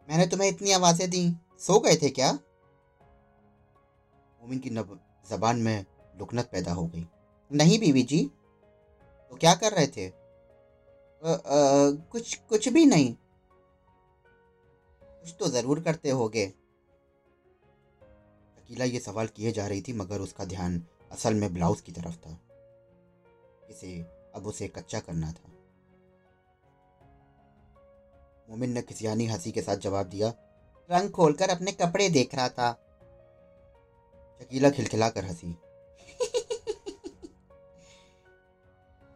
मैंने 0.07 0.27
तुम्हें 0.27 0.49
इतनी 0.49 0.71
आवाज़ें 0.71 1.09
दी 1.09 1.23
सो 1.59 1.79
गए 1.79 1.95
थे 1.95 2.09
क्या? 2.09 2.31
मोमिन 4.41 4.59
की 4.59 4.69
नब 4.69 4.99
जबान 5.29 5.57
में 5.57 5.85
लुकनत 6.19 6.49
पैदा 6.51 6.71
हो 6.71 6.85
गई। 6.85 7.07
नहीं 7.51 7.79
बीवी 7.79 8.03
जी 8.03 8.23
तो 9.31 9.35
क्या 9.35 9.53
कर 9.55 9.71
रहे 9.71 9.87
थे? 9.87 10.07
आ, 10.07 11.31
आ, 11.31 11.91
कुछ 12.11 12.35
कुछ 12.49 12.67
भी 12.69 12.85
नहीं। 12.85 13.13
कुछ 15.03 15.35
तो 15.39 15.47
ज़रूर 15.47 15.79
करते 15.79 16.09
होगे। 16.09 16.45
अकीला 18.71 18.86
ये 18.86 18.99
सवाल 18.99 19.27
किए 19.27 19.51
जा 19.51 19.67
रही 19.67 19.81
थी 19.81 19.93
मगर 19.93 20.21
उसका 20.21 20.45
ध्यान 20.45 20.84
असल 21.12 21.34
में 21.34 21.53
ब्लाउज 21.53 21.81
की 21.81 21.91
तरफ़ 21.91 22.15
था। 22.15 22.39
इसे 23.69 24.01
अब 24.36 24.47
उसे 24.47 24.67
कच्चा 24.67 24.99
करना 24.99 25.31
था। 25.31 25.49
मोमिन 28.49 28.71
ने 28.71 28.81
खिसियानी 28.81 29.25
हँसी 29.25 29.51
के 29.51 29.62
साथ 29.62 29.77
जवाब 29.77 30.05
दिया 30.05 30.29
रंग 30.91 31.12
खोलकर 31.12 31.49
अपने 31.49 31.71
कपड़े 31.71 32.10
देख 32.10 32.36
रहा 32.36 32.49
था। 32.49 32.71
शकीला 34.41 34.69
खिलखिला 34.69 35.10
कर 35.10 35.25
हँसी। 35.25 35.47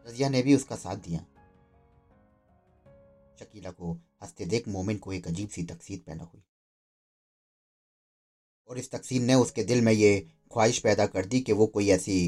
रजिया 0.06 0.28
ने 0.28 0.42
भी 0.42 0.54
उसका 0.54 0.76
साथ 0.76 0.96
दिया। 0.96 1.20
शकीला 3.40 3.70
को 3.70 3.92
हँसते 3.92 4.46
देख 4.46 4.68
मोमिन 4.68 4.98
को 4.98 5.12
एक 5.12 5.28
अजीब 5.28 5.48
सी 5.48 5.62
तकसीद 5.62 6.00
पैदा 6.06 6.24
हुई। 6.24 6.44
और 8.68 8.78
इस 8.78 8.90
तकसीम 8.90 9.22
ने 9.22 9.34
उसके 9.34 9.64
दिल 9.64 9.80
में 9.80 9.92
ये 9.92 10.18
ख्वाहिश 10.52 10.78
पैदा 10.78 11.06
कर 11.06 11.26
दी 11.26 11.40
कि 11.40 11.52
वो 11.52 11.66
कोई 11.66 11.88
ऐसी 11.90 12.18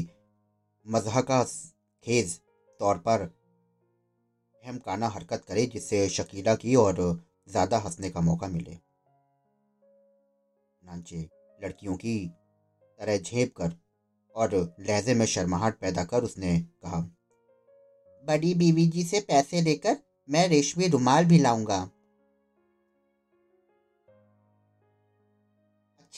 मजहका 0.85 1.43
खेज 1.43 2.39
तौर 2.79 2.97
पर 2.97 3.29
काना 4.85 5.07
हरकत 5.07 5.43
करे 5.47 5.65
जिससे 5.65 6.07
शकीला 6.09 6.53
की 6.55 6.75
और 6.75 6.95
ज़्यादा 7.49 7.77
हंसने 7.77 8.09
का 8.09 8.21
मौका 8.21 8.47
मिले। 8.47 8.71
नाचे 10.83 11.21
लड़कियों 11.59 11.95
की 11.95 12.15
तरह 12.99 13.17
झेप 13.17 13.53
कर 13.57 13.71
और 14.35 14.53
लहजे 14.79 15.13
में 15.13 15.25
शर्माहट 15.25 15.79
पैदा 15.79 16.03
कर 16.03 16.23
उसने 16.23 16.59
कहा, 16.59 16.99
बड़ी 18.23 18.53
बीवी 18.53 18.85
जी 18.87 19.03
से 19.03 19.19
पैसे 19.19 19.61
लेकर 19.61 19.97
मैं 20.29 20.47
रेशमी 20.47 20.87
रुमाल 20.87 21.25
भी 21.25 21.37
लाऊँगा। 21.39 21.79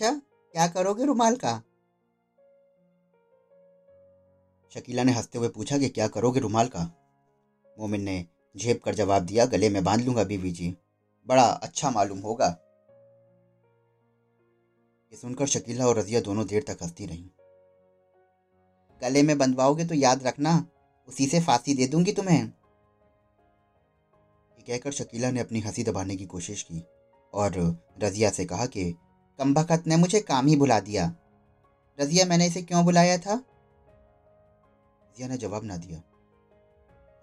अच्छा 0.02 0.22
क्या 0.54 0.68
करोगे 0.68 1.06
रुमाल 1.06 1.36
का? 1.36 1.64
शकीला 4.74 5.04
ने 5.04 5.12
हँसते 5.12 5.38
हुए 5.38 5.50
पूछा 5.50 5.78
कि 5.78 5.90
क्या 5.90 6.08
करोगे 6.08 6.40
रुमाल 6.40 6.68
का? 6.68 6.92
मोमिन 7.80 8.02
ने 8.02 8.26
झेप 8.58 8.84
कर 8.84 8.96
जवाब 8.96 9.24
दिया, 9.24 9.46
गले 9.46 9.70
में 9.70 9.84
बाँध 9.84 10.02
लूँगा 10.02 10.24
बीवी 10.24 10.52
जी। 10.52 10.78
बड़ा 11.28 11.44
अच्छा 11.44 11.92
मालूम 11.92 12.20
होगा। 12.20 12.58
ये 15.14 15.18
सुनकर 15.18 15.48
शकीला 15.48 15.88
और 15.88 15.98
रजिया 15.98 16.22
दोनों 16.22 16.48
देर 16.48 16.66
तक 16.68 16.78
हंसती 16.82 17.06
रहीं। 17.06 17.30
गले 19.02 19.24
में 19.24 19.38
बंधवाओगे 19.38 19.86
तो 19.86 19.96
याद 19.96 20.24
रखना, 20.24 20.68
उसी 21.08 21.28
से 21.28 21.40
फांसी 21.40 21.74
दे 21.74 21.88
दूँगी 21.88 22.12
तुम्हें। 22.12 22.44
ये 22.44 22.52
कहकर 24.68 24.92
शकीला 24.92 25.32
ने 25.32 25.40
अपनी 25.40 25.60
हँसी 25.60 25.84
दबाने 25.84 26.16
की 26.16 26.26
कोशिश 26.26 26.64
की 26.64 26.84
और 27.34 27.80
रजिया 28.04 28.30
से 28.30 28.46
कहा 28.46 28.66
कि 28.66 28.96
कम्बखत 29.41 29.84
ने 29.88 29.97
मुझे 29.97 30.19
काम 30.19 30.47
ही 30.47 30.56
बुला 30.56 30.80
दिया। 30.80 31.15
रजिया, 31.99 32.25
मैंने 32.25 32.47
इसे 32.47 32.62
क्यों 32.62 32.86
बुलाया 32.86 33.17
था? 33.17 33.34
रजिया 33.34 35.27
ने 35.27 35.38
जवाब 35.38 35.63
ना 35.63 35.77
दिया। 35.77 35.97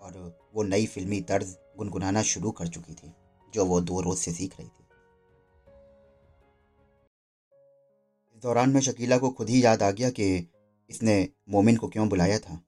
और 0.00 0.40
वो 0.54 0.62
नई 0.62 0.86
फिल्मी 0.86 1.20
तर्ज 1.20 1.56
गुनगुनाना 1.78 2.22
शुरू 2.22 2.50
कर 2.50 2.66
चुकी 2.66 2.94
थी, 2.94 3.12
जो 3.54 3.64
वो 3.64 3.80
दो 3.80 4.00
रोज 4.00 4.18
से 4.18 4.32
सीख 4.32 4.60
रही 4.60 4.68
थी। 4.68 4.84
इस 8.34 8.42
दौरान 8.42 8.70
में 8.70 8.80
शकीला 8.80 9.18
को 9.18 9.30
खुद 9.30 9.48
ही 9.48 9.64
याद 9.64 9.82
आ 9.82 9.90
गया 9.90 10.10
कि 10.10 10.48
इसने 10.90 11.28
मोमिन 11.48 11.76
को 11.76 11.88
क्यों 11.88 12.08
बुलाया 12.08 12.38
था। 12.38 12.60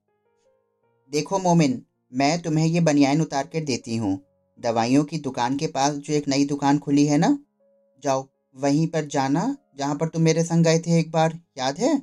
देखो 1.10 1.38
मोमिन, 1.38 1.86
मैं 2.14 2.42
तुम्हें 2.42 2.66
ये 2.66 2.80
बनियान 2.80 3.20
उतार 3.20 3.46
कर 3.46 3.64
देती 3.64 3.96
हूँ। 3.96 4.20
दवाइयों 4.60 5.04
की 5.04 5.18
दुकान 5.18 5.56
के 5.56 5.66
पास 5.66 5.94
जो 5.94 6.12
एक 6.12 6.28
नई 6.28 6.44
दुकान 6.44 6.78
खुली 6.78 7.06
है 7.06 7.18
ना? 7.18 7.38
जाओ 8.02 8.28
वहीं 8.56 8.86
पर 8.86 9.04
जाना, 9.06 9.56
जहाँ 9.78 9.94
पर 9.94 10.08
तुम 10.08 10.22
मेरे 10.22 10.44
संग 10.44 10.64
गए 10.64 10.78
थे 10.78 10.98
एक 11.00 11.10
बार, 11.10 11.38
याद 11.58 11.78
है? 11.78 11.94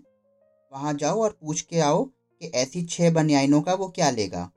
वहाँ 0.72 0.94
जाओ 0.94 1.22
और 1.22 1.38
पूछ 1.42 1.62
के 1.62 1.80
आओ 1.80 2.04
कि 2.04 2.52
ऐसी 2.56 2.84
छः 2.86 3.12
बनियाइनों 3.14 3.62
का 3.62 3.74
वो 3.74 3.88
क्या 3.90 4.10
लेगा? 4.10 4.50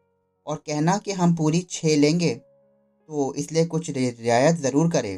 और 0.47 0.57
कहना 0.67 0.97
कि 0.99 1.13
हम 1.13 1.35
पूरी 1.37 1.61
छः 1.71 1.97
लेंगे 1.97 2.35
तो 2.35 3.33
इसलिए 3.35 3.65
कुछ 3.67 3.91
रियायत 3.91 4.57
ज़रूर 4.57 4.91
करे। 4.91 5.17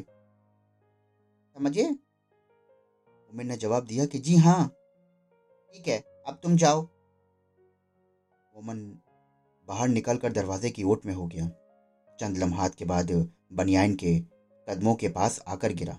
समझिए 1.56 1.84
उमिर 3.30 3.46
ने 3.46 3.56
जवाब 3.56 3.86
दिया 3.86 4.04
कि 4.04 4.18
जी 4.18 4.36
हाँ। 4.36 4.66
ठीक 5.70 5.88
है, 5.88 5.98
अब 6.26 6.38
तुम 6.42 6.56
जाओ। 6.56 6.82
मोमन 8.54 8.78
बाहर 9.68 9.88
निकलकर 9.88 10.32
दरवाजे 10.32 10.70
की 10.70 10.82
ओट 10.82 11.06
में 11.06 11.14
हो 11.14 11.26
गया। 11.26 11.46
चंद 12.18 12.38
लम्हात 12.38 12.74
के 12.74 12.84
बाद 12.84 13.10
बनियान 13.52 13.94
के 13.94 14.18
कदमों 14.66 14.94
के 14.94 15.08
पास 15.08 15.40
आकर 15.48 15.72
गिरा। 15.72 15.98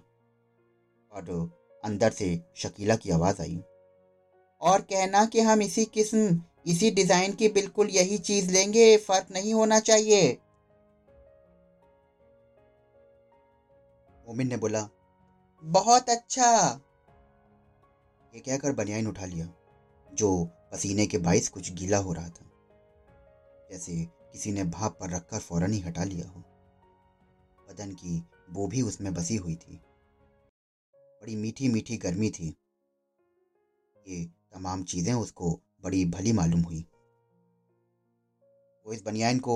और 1.13 1.51
अंदर 1.83 2.11
से 2.11 2.41
शकीला 2.55 2.95
की 2.95 3.11
आवाज़ 3.11 3.41
आई। 3.41 3.63
और 4.61 4.81
कहना 4.81 5.25
कि 5.25 5.39
हम 5.39 5.61
इसी 5.61 5.85
किस्म, 5.85 6.41
इसी 6.67 6.91
डिज़ाइन 6.91 7.33
की 7.33 7.47
बिल्कुल 7.47 7.89
यही 7.89 8.17
चीज़ 8.17 8.51
लेंगे, 8.51 8.97
फ़र्क 8.97 9.27
नहीं 9.31 9.53
होना 9.53 9.79
चाहिए। 9.79 10.37
मोमिन 14.27 14.47
ने 14.47 14.57
बोला, 14.57 14.89
बहुत 15.63 16.09
अच्छा। 16.09 16.81
ये 18.35 18.39
कहकर 18.39 18.71
बनियान 18.71 19.07
उठा 19.07 19.25
लिया, 19.25 19.49
जो 20.13 20.49
पसीने 20.71 21.05
के 21.07 21.17
बाइस 21.17 21.49
कुछ 21.49 21.73
गीला 21.73 21.97
हो 21.97 22.13
रहा 22.13 22.29
था। 22.29 22.49
जैसे 23.71 23.95
किसी 24.31 24.51
ने 24.51 24.63
भाप 24.63 24.97
पर 24.99 25.09
रखकर 25.09 25.39
फ़ौरन 25.39 25.73
ही 25.73 25.79
हटा 25.79 26.03
लिया 26.03 26.27
हो। 26.27 26.43
बदन 27.69 27.91
की 27.91 28.23
वो 28.49 28.67
भी 28.67 28.81
उसमें 28.81 29.13
बसी 29.13 29.35
हुई 29.35 29.55
थी। 29.55 29.81
बड़ी 31.23 31.35
मीठी 31.35 31.67
मीठी 31.67 31.95
गर्मी 31.97 32.29
थी। 32.29 32.47
ये 34.05 34.23
तमाम 34.53 34.83
चीज़ें 34.83 35.13
उसको 35.13 35.51
बड़ी 35.83 36.03
भली 36.05 36.31
मालूम 36.31 36.61
हुई। 36.61 36.79
वो 38.85 38.93
इस 38.93 39.03
बनियान 39.03 39.39
को, 39.39 39.55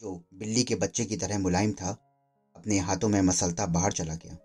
जो 0.00 0.14
बिल्ली 0.34 0.64
के 0.64 0.74
बच्चे 0.74 1.04
की 1.04 1.16
तरह 1.16 1.38
मुलायम 1.38 1.72
था, 1.72 1.90
अपने 2.56 2.78
हाथों 2.78 3.08
में 3.08 3.20
मसलता 3.22 3.66
बाहर 3.68 3.92
चला 3.92 4.14
गया। 4.16 4.36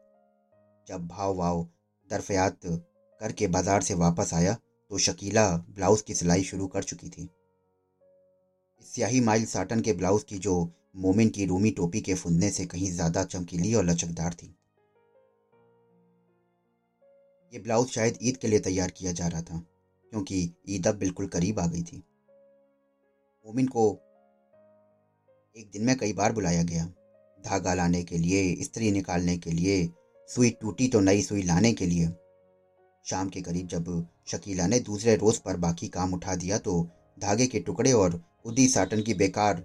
जब 0.87 1.07
भाव 1.07 1.35
वाव 1.35 1.65
दरफयात 2.09 2.59
करके 3.21 3.47
बाज़ार 3.47 3.81
से 3.81 3.93
वापस 3.95 4.33
आया 4.33 4.53
तो 4.53 4.97
शकीला 4.99 5.49
ब्लाउज 5.71 6.01
की 6.01 6.13
सिलाई 6.13 6.43
शुरू 6.43 6.67
कर 6.67 6.83
चुकी 6.83 7.09
थी। 7.09 7.29
स्याही 8.85 9.19
माइल 9.21 9.45
साटन 9.47 9.81
के 9.81 9.93
ब्लाउज 9.93 10.23
की 10.23 10.37
जो 10.39 10.55
मोमिन 10.97 11.29
की 11.29 11.45
रूमी 11.45 11.71
टोपी 11.71 12.01
के 12.01 12.13
फुंदने 12.15 12.49
से 12.51 12.65
कहीं 12.65 12.91
ज़्यादा 12.91 13.23
चमकीली 13.25 13.73
और 13.73 13.85
लचकदार 13.85 14.33
थी। 14.33 14.55
ये 17.53 17.59
ब्लाउज 17.59 17.87
शायद 17.87 18.17
ईद 18.21 18.37
के 18.37 18.47
लिए 18.47 18.59
तैयार 18.59 18.91
किया 18.91 19.11
जा 19.11 19.27
रहा 19.27 19.41
था, 19.41 19.57
क्योंकि 20.13 20.53
ईद 20.69 20.87
अब 20.87 20.95
बिल्कुल 20.95 21.27
करीब 21.27 21.59
आ 21.59 21.65
गई 21.67 21.81
थी। 21.83 21.97
मोमिन 23.45 23.67
को 23.67 23.89
एक 25.55 25.69
दिन 25.73 25.85
में 25.85 25.95
कई 25.97 26.13
बार 26.13 26.33
बुलाया 26.33 26.61
गया। 26.63 26.85
धागा 27.39 27.73
लाने 27.73 28.03
के 28.03 28.17
लिए 28.17 28.63
स्त्री 28.63 28.91
निकालने 28.91 29.37
के 29.37 29.51
लिए, 29.51 29.89
सुई 30.29 30.49
टूटी 30.61 30.87
तो 30.87 30.99
नई 30.99 31.21
सुई 31.21 31.43
लाने 31.43 31.73
के 31.73 31.85
लिए। 31.85 32.07
शाम 33.05 33.29
के 33.29 33.41
करीब 33.41 33.67
जब 33.67 34.07
शकीला 34.27 34.67
ने 34.67 34.79
दूसरे 34.79 35.15
रोज 35.15 35.37
पर 35.37 35.57
बाकी 35.57 35.87
काम 35.87 36.13
उठा 36.13 36.35
दिया 36.35 36.57
तो 36.57 36.81
धागे 37.17 37.47
के 37.47 37.59
टुकड़े 37.59 37.91
और 37.91 38.21
उदी 38.45 38.67
साटन 38.67 39.01
की 39.01 39.13
बेकार 39.13 39.63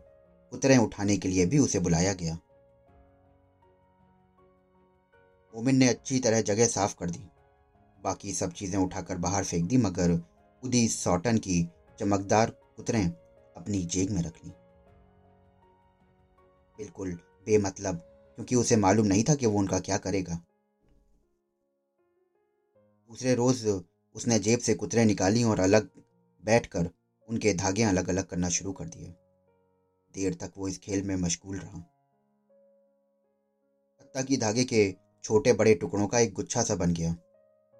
उतरें 0.52 0.76
उठाने 0.78 1.16
के 1.16 1.28
लिए 1.28 1.46
भी 1.46 1.58
उसे 1.58 1.78
बुलाया 1.78 2.12
गया। 2.14 2.34
मोमिन 5.54 5.76
ने 5.76 5.88
अच्छी 5.88 6.18
तरह 6.20 6.40
जगह 6.42 6.66
साफ़ 6.66 6.94
कर 6.98 7.10
दी। 7.10 7.24
बाकी 8.06 8.32
सब 8.32 8.52
चीज़ें 8.52 8.78
उठाकर 8.78 9.16
बाहर 9.18 9.44
फेंक 9.44 9.64
दी, 9.68 9.76
मगर 9.78 10.10
उदी 10.62 10.86
सॉटन 10.88 11.38
की 11.38 11.62
चमकदार 11.98 12.50
कुतरें 12.76 13.04
अपनी 13.04 13.84
जेब 13.86 14.10
में 14.10 14.22
रख 14.22 14.44
ली। 14.44 14.50
बिल्कुल 16.78 17.12
बेमतलब, 17.46 17.96
क्योंकि 18.38 18.54
उसे 18.54 18.76
मालूम 18.76 19.06
नहीं 19.06 19.24
था 19.24 19.34
कि 19.34 19.46
वो 19.46 19.58
उनका 19.58 19.78
क्या 19.80 19.96
करेगा। 19.98 20.34
दूसरे 23.10 23.34
रोज 23.34 23.66
उसने 24.14 24.38
जेब 24.38 24.58
से 24.58 24.74
कुतरे 24.74 25.04
निकाली 25.04 25.42
और 25.44 25.60
अलग 25.60 25.88
बैठकर 26.44 26.90
उनके 27.28 27.52
धागे 27.54 27.82
अलग 27.82 28.08
अलग 28.08 28.26
करना 28.26 28.48
शुरू 28.48 28.72
कर 28.72 28.84
दिए। 28.86 29.14
देर 30.14 30.34
तक 30.34 30.52
वो 30.56 30.68
इस 30.68 30.78
खेल 30.78 31.02
में 31.02 31.14
मशगूल 31.16 31.58
रहा। 31.58 31.78
हत्ता 34.00 34.22
की 34.22 34.36
धागे 34.36 34.64
के 34.64 34.90
छोटे 35.24 35.52
बड़े 35.52 35.74
टुकड़ों 35.74 36.06
का 36.06 36.18
एक 36.18 36.32
गुच्छा 36.32 36.62
सा 36.62 36.74
बन 36.74 36.92
गया। 36.92 37.14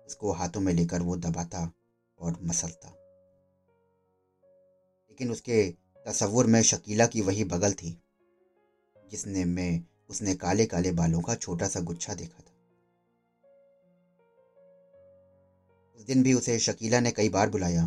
उसको 0.06 0.32
हाथों 0.32 0.60
में 0.60 0.72
लेकर 0.72 1.02
वो 1.02 1.16
दबाता 1.16 1.72
और 2.18 2.38
मसलता। 2.42 2.88
लेकिन 5.10 5.30
उसके 5.30 5.70
तस्वुर 6.06 6.46
में 6.46 6.62
शकीला 6.62 7.06
की 7.06 7.20
वही 7.20 7.44
बगल 7.44 7.72
थी, 7.72 8.02
जिसने 9.10 9.44
में 9.44 9.84
उसने 10.10 10.34
काले 10.34 10.66
काले 10.66 10.92
बालों 10.92 11.20
का 11.20 11.34
छोटा 11.34 11.68
सा 11.68 11.80
गुच्छा 11.80 12.14
देखा 12.14 12.38
था। 12.38 12.52
उस 15.96 16.04
दिन 16.04 16.22
भी 16.22 16.34
उसे 16.34 16.58
शकीला 16.58 17.00
ने 17.00 17.10
कई 17.10 17.28
बार 17.28 17.50
बुलाया। 17.50 17.84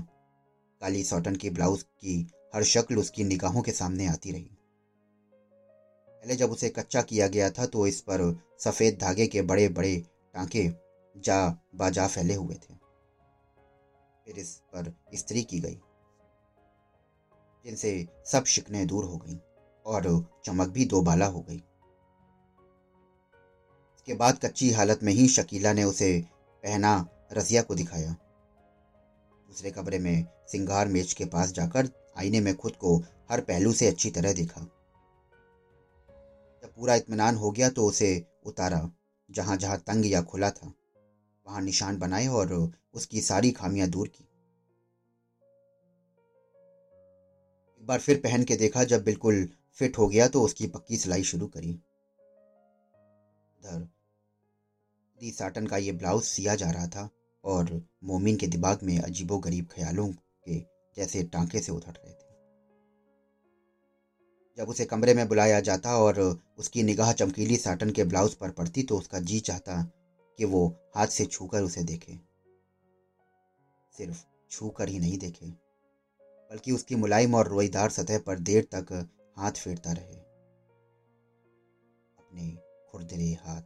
काली 0.81 1.03
सॉटन 1.03 1.35
की 1.35 1.49
ब्लाउज 1.49 1.83
की 1.83 2.31
हर 2.55 2.63
शक्ल 2.63 2.97
उसकी 2.97 3.23
निगाहों 3.23 3.61
के 3.61 3.71
सामने 3.71 4.05
आती 4.07 4.31
रही। 4.31 4.49
पहले 6.21 6.35
जब 6.35 6.51
उसे 6.51 6.69
कच्चा 6.69 7.01
किया 7.01 7.27
गया 7.27 7.49
था 7.49 7.65
तो 7.65 7.87
इस 7.87 8.01
पर 8.01 8.39
सफ़ेद 8.59 8.97
धागे 9.01 9.27
के 9.27 9.41
बड़े 9.41 9.69
बड़े 9.69 9.95
टांके 10.33 10.88
जा 11.15 11.47
बाजा 11.75 12.07
फैले 12.07 12.33
हुए 12.35 12.55
थे। 12.55 12.73
फिर 14.27 14.37
इस 14.37 14.55
पर 14.73 14.93
स्त्री 15.13 15.43
की 15.43 15.59
गई, 15.59 15.79
जिनसे 17.65 18.07
सब 18.25 18.45
शिकने 18.45 18.85
दूर 18.85 19.05
हो 19.05 19.17
गई 19.17 19.39
और 19.85 20.03
चमक 20.45 20.67
भी 20.69 20.85
दो 20.85 21.01
बाला 21.01 21.25
हो 21.27 21.41
गई। 21.41 21.57
इसके 23.95 24.13
बाद 24.15 24.39
कच्ची 24.43 24.71
हालत 24.71 24.99
में 25.03 25.13
ही 25.13 25.27
शकीला 25.29 25.73
ने 25.73 25.83
उसे 25.83 26.19
पहना 26.63 26.93
रसिया 27.33 27.61
को 27.61 27.75
दिखाया। 27.75 28.11
दूसरे 28.11 29.71
कमरे 29.71 29.99
में 29.99 30.25
सिंगार 30.47 30.87
मेज 30.87 31.13
के 31.13 31.25
पास 31.27 31.51
जाकर 31.51 31.89
आईने 32.17 32.39
में 32.39 32.55
खुद 32.55 32.75
को 32.75 32.95
हर 33.29 33.41
पहलू 33.41 33.73
से 33.73 33.87
अच्छी 33.87 34.09
तरह 34.11 34.33
देखा। 34.33 34.61
जब 36.63 36.73
पूरा 36.75 36.95
इत्मीनान 36.95 37.35
हो 37.35 37.51
गया 37.51 37.69
तो 37.69 37.85
उसे 37.85 38.11
उतारा 38.45 38.89
जहाँ 39.29 39.57
जहाँ 39.57 39.77
तंग 39.79 40.05
या 40.05 40.21
खुला 40.23 40.49
था। 40.51 40.73
वहाँ 41.49 41.61
निशान 41.61 41.97
बनाए 41.97 42.27
और 42.27 42.51
उसकी 42.93 43.21
सारी 43.21 43.51
खामियाँ 43.51 43.87
दूर 43.89 44.07
की। 44.07 44.23
एक 47.73 47.85
बार 47.87 47.99
फिर 47.99 48.17
पहन 48.17 48.43
के 48.43 48.55
देखा, 48.55 48.83
जब 48.83 49.03
बिल्कुल 49.03 49.47
फिट 49.77 49.97
हो 49.97 50.07
गया 50.07 50.27
तो 50.27 50.41
उसकी 50.41 50.67
पक्की 50.67 50.97
सिलाई 50.97 51.23
शुरू 51.23 51.47
करी। 51.47 51.71
उधर, 53.59 53.79
दी 55.17 55.31
साटन 55.31 55.67
का 55.67 55.77
ये 55.77 55.91
ब्लाउज 55.91 56.23
सिया 56.23 56.55
जा 56.55 56.69
रहा 56.71 56.87
था 56.87 57.09
और 57.43 57.81
मोमिन 58.03 58.35
के 58.37 58.47
दिमाग 58.47 58.79
में 58.83 58.97
अजीबो 58.99 59.37
गरीब 59.39 59.67
ख्यालों 59.71 60.07
के 60.07 60.59
जैसे 60.97 61.23
टांके 61.23 61.59
से 61.59 61.71
उतर 61.71 61.91
रहे 61.91 62.13
थे। 62.13 62.27
जब 64.57 64.69
उसे 64.69 64.85
कमरे 64.85 65.13
में 65.13 65.27
बुलाया 65.27 65.59
जाता 65.59 65.97
और 65.97 66.19
उसकी 66.57 66.83
निगाह 66.83 67.11
चमकीली 67.13 67.57
साटन 67.57 67.89
के 67.89 68.03
ब्लाउज 68.03 68.33
पर 68.33 68.51
पड़ती 68.51 68.83
तो 68.83 68.97
उसका 68.97 69.19
जी 69.19 69.39
चाहता 69.39 69.81
कि 70.39 70.45
वो 70.45 70.65
हाथ 70.95 71.07
से 71.07 71.25
छूकर 71.27 71.61
उसे 71.61 71.83
देखे। 71.83 72.13
सिर्फ़ 73.93 74.23
छूकर 74.51 74.89
ही 74.89 74.99
नहीं 74.99 75.17
देखे, 75.17 75.45
बल्कि 76.51 76.71
उसकी 76.71 76.95
मुलायम 76.95 77.35
और 77.35 77.47
रोईदार 77.47 77.89
सतह 77.91 78.19
पर 78.19 78.39
देर 78.41 78.67
तक 78.75 78.93
हाथ 79.37 79.51
फेरता 79.53 79.91
रहे। 79.91 80.15
अपने 82.17 82.49
खुरदरे 82.91 83.31
हाथ। 83.41 83.61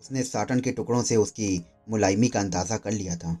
उसने 0.00 0.22
साटन 0.24 0.60
के 0.60 0.72
टुकड़ों 0.72 1.02
से 1.02 1.16
उसकी 1.16 1.48
मुलायमी 1.88 2.28
का 2.28 2.40
अंदाज़ा 2.40 2.76
कर 2.78 2.92
लिया 2.92 3.16
था। 3.16 3.34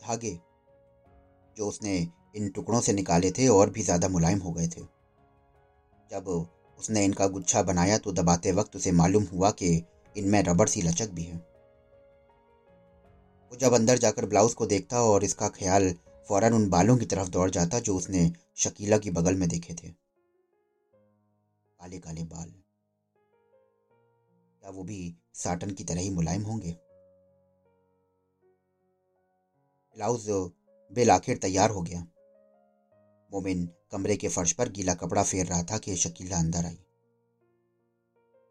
धागे, 0.00 0.38
जो 1.56 1.66
उसने 1.66 1.98
इन 2.36 2.48
टुकड़ों 2.48 2.80
से 2.80 2.92
निकाले 2.92 3.30
थे 3.30 3.48
और 3.48 3.70
भी 3.70 3.82
ज़्यादा 3.82 4.08
मुलायम 4.08 4.38
हो 4.38 4.52
गए 4.52 4.68
थे। 4.68 4.99
जब 6.10 6.28
उसने 6.78 7.04
इनका 7.04 7.26
गुच्छा 7.28 7.62
बनाया 7.62 7.98
तो 7.98 8.12
दबाते 8.12 8.52
वक्त 8.52 8.76
उसे 8.76 8.92
मालूम 8.92 9.24
हुआ 9.24 9.50
कि 9.50 9.70
इनमें 10.16 10.42
रबड़ 10.42 10.68
सी 10.68 10.82
लचक 10.82 11.10
भी 11.10 11.22
है। 11.22 11.36
वो 13.52 13.56
जब 13.56 13.72
अंदर 13.72 13.98
जाकर 13.98 14.26
ब्लाउज 14.26 14.54
को 14.54 14.66
देखता 14.66 15.02
और 15.02 15.24
इसका 15.24 15.48
ख्याल 15.48 15.92
फ़ौरन 16.28 16.54
उन 16.54 16.68
बालों 16.70 16.96
की 16.96 17.06
तरफ़ 17.06 17.28
दौड़ 17.28 17.50
जाता 17.50 17.80
जो 17.80 17.96
उसने 17.96 18.30
शकीला 18.56 18.98
की 18.98 19.10
बगल 19.10 19.36
में 19.36 19.48
देखे 19.48 19.74
थे। 19.74 19.88
काले 21.80 21.98
काले 21.98 22.22
बाल। 22.24 22.52
क्या 24.62 24.70
वो 24.70 24.82
भी 24.84 25.14
साटन 25.34 25.70
की 25.70 25.84
तरह 25.84 26.00
ही 26.00 26.10
मुलायम 26.10 26.42
होंगे? 26.42 26.70
ब्लाउज 29.96 30.26
बिल 30.90 31.10
आखिर 31.10 31.38
तैयार 31.38 31.70
हो 31.70 31.82
गया। 31.82 32.06
मोमिन 33.32 33.66
कमरे 33.92 34.16
के 34.16 34.28
फर्श 34.28 34.52
पर 34.52 34.68
गीला 34.68 34.94
कपड़ा 34.94 35.22
फेर 35.22 35.46
रहा 35.46 35.62
था 35.62 35.78
कि 35.78 35.96
शकीला 35.96 36.38
अंदर 36.38 36.64
आई। 36.66 36.78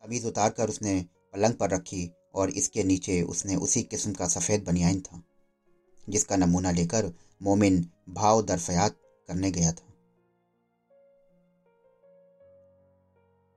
कमीज 0.04 0.26
उतार 0.26 0.50
कर 0.50 0.70
उसने 0.70 0.94
पलंग 1.34 1.54
पर 1.54 1.70
रखी 1.70 2.10
और 2.36 2.50
इसके 2.50 2.84
नीचे 2.84 3.22
उसने 3.22 3.56
उसी 3.56 3.84
किस्म 3.84 4.13
का 4.13 4.28
सफ़ेद 4.28 4.63
बनियान 4.63 5.00
था, 5.02 5.22
जिसका 6.10 6.36
नमूना 6.36 6.72
लेकर 6.72 7.12
मोमिन 7.42 7.86
भाव 8.10 8.42
दरफयात 8.42 8.96
करने 9.30 9.52
गया 9.52 9.72
था। 9.72 9.88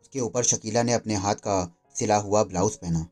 उसके 0.02 0.20
ऊपर 0.20 0.42
शकीला 0.42 0.82
ने 0.82 0.92
अपने 0.92 1.14
हाथ 1.14 1.35
का 1.35 1.56
सिला 1.94 2.16
हुआ 2.16 2.44
ब्लाउज 2.44 2.76
पहना, 2.76 3.06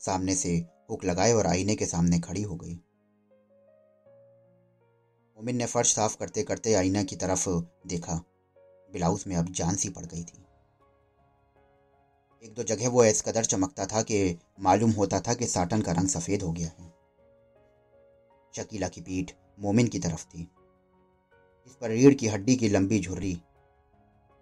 सामने 0.00 0.34
से 0.34 0.56
हुक 0.90 1.04
लगाए 1.04 1.32
और 1.32 1.46
आईने 1.46 1.74
के 1.74 1.86
सामने 1.86 2.20
खड़ी 2.20 2.42
हो 2.42 2.56
गई। 2.56 2.78
मोमिन 5.36 5.56
ने 5.56 5.66
फर्श 5.66 5.94
साफ़ 5.94 6.16
करते 6.16 6.42
करते 6.42 6.74
आईना 6.74 7.02
की 7.02 7.16
तरफ़ 7.16 7.48
देखा। 7.86 8.14
ब्लाउज 8.92 9.24
में 9.26 9.36
अब 9.36 9.52
जान 9.52 9.76
सी 9.76 9.88
पड़ 9.88 10.06
गई 10.06 10.22
थी। 10.24 10.46
एक 12.44 12.54
दो 12.54 12.62
जगह 12.62 12.88
वो 12.88 13.04
इस 13.04 13.22
कदर 13.22 13.44
चमकता 13.44 13.86
था 13.86 14.02
कि 14.02 14.38
मालूम 14.60 14.90
होता 14.90 15.20
था 15.20 15.34
कि 15.34 15.46
साटन 15.46 15.82
का 15.82 15.92
रंग 15.92 16.08
सफ़ेद 16.08 16.42
हो 16.42 16.52
गया 16.52 16.68
है। 16.68 16.94
शकीला 18.56 18.88
की 18.88 19.00
पीठ 19.00 19.32
मोमिन 19.60 19.88
की 19.88 19.98
तरफ़ 19.98 20.24
थी। 20.24 20.50
इस 21.66 21.74
पर 21.80 21.90
रीढ़ 21.90 22.14
की 22.14 22.28
हड्डी 22.28 22.56
की 22.56 22.68
लंबी 22.68 23.00
झुर्री। 23.00 23.34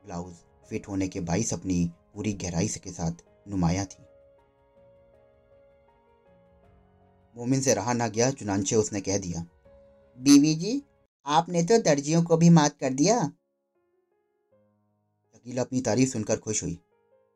ब्लाउज 0.04 0.34
फिट 0.68 0.88
होने 0.88 1.08
के 1.08 1.20
बाईस 1.20 1.54
अपनी 1.54 1.90
पूरी 2.14 2.32
गहराई 2.32 2.68
के 2.68 2.90
साथ 2.90 3.12
नुमाया 3.48 3.84
थी। 3.84 4.04
मोमिन 7.36 7.60
से 7.60 7.74
रहा 7.74 7.92
ना 7.92 8.08
गया, 8.08 8.30
चुनाचे 8.30 8.76
उसने 8.76 9.00
कह 9.00 9.18
दिया 9.18 9.46
बीवी 10.18 10.54
जी, 10.54 10.82
आपने 11.26 11.62
तो 11.62 11.78
दर्जियों 11.78 12.22
को 12.22 12.36
भी 12.36 12.50
मात 12.50 12.76
कर 12.78 12.92
दिया। 12.92 13.20
शकीला 15.34 15.62
अपनी 15.62 15.80
तारीफ़ 15.80 16.10
सुनकर 16.10 16.38
खुश 16.38 16.62
हुई, 16.62 16.78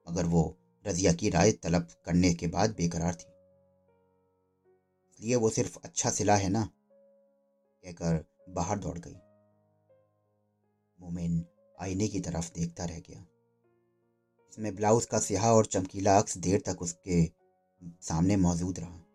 मगर 0.07 0.27
वो 0.27 0.43
रजिया 0.87 1.13
की 1.13 1.31
राय 1.31 1.53
तलब 1.53 1.89
करने 2.05 2.35
के 2.35 2.47
बाद 2.47 2.71
बेकरार 2.71 3.15
थी। 3.15 3.33
इसलिए 5.11 5.37
वो 5.37 5.51
सिर्फ़ 5.51 5.79
अच्छा 5.85 6.11
सिला 6.11 6.37
है 6.37 6.49
ना, 6.49 6.65
कहकर 7.85 8.25
बाहर 8.49 8.79
दौड़ 8.79 8.99
गई। 8.99 9.17
मोमिन 10.99 11.45
आईने 11.81 12.09
की 12.09 12.21
तरफ़ 12.21 12.53
देखता 12.53 12.85
रह 12.85 12.99
गया। 12.99 13.27
इसमें 14.53 14.75
ब्लाउज 14.77 15.07
का 15.07 15.19
स्याह 15.19 15.47
और 15.47 15.67
चमकीला 15.67 16.19
अक्स 16.19 16.39
देर 16.39 16.63
तक 16.67 16.83
उसके 16.83 17.25
सामने 18.03 18.37
मौजूद 18.37 18.79
रहा। 18.79 19.06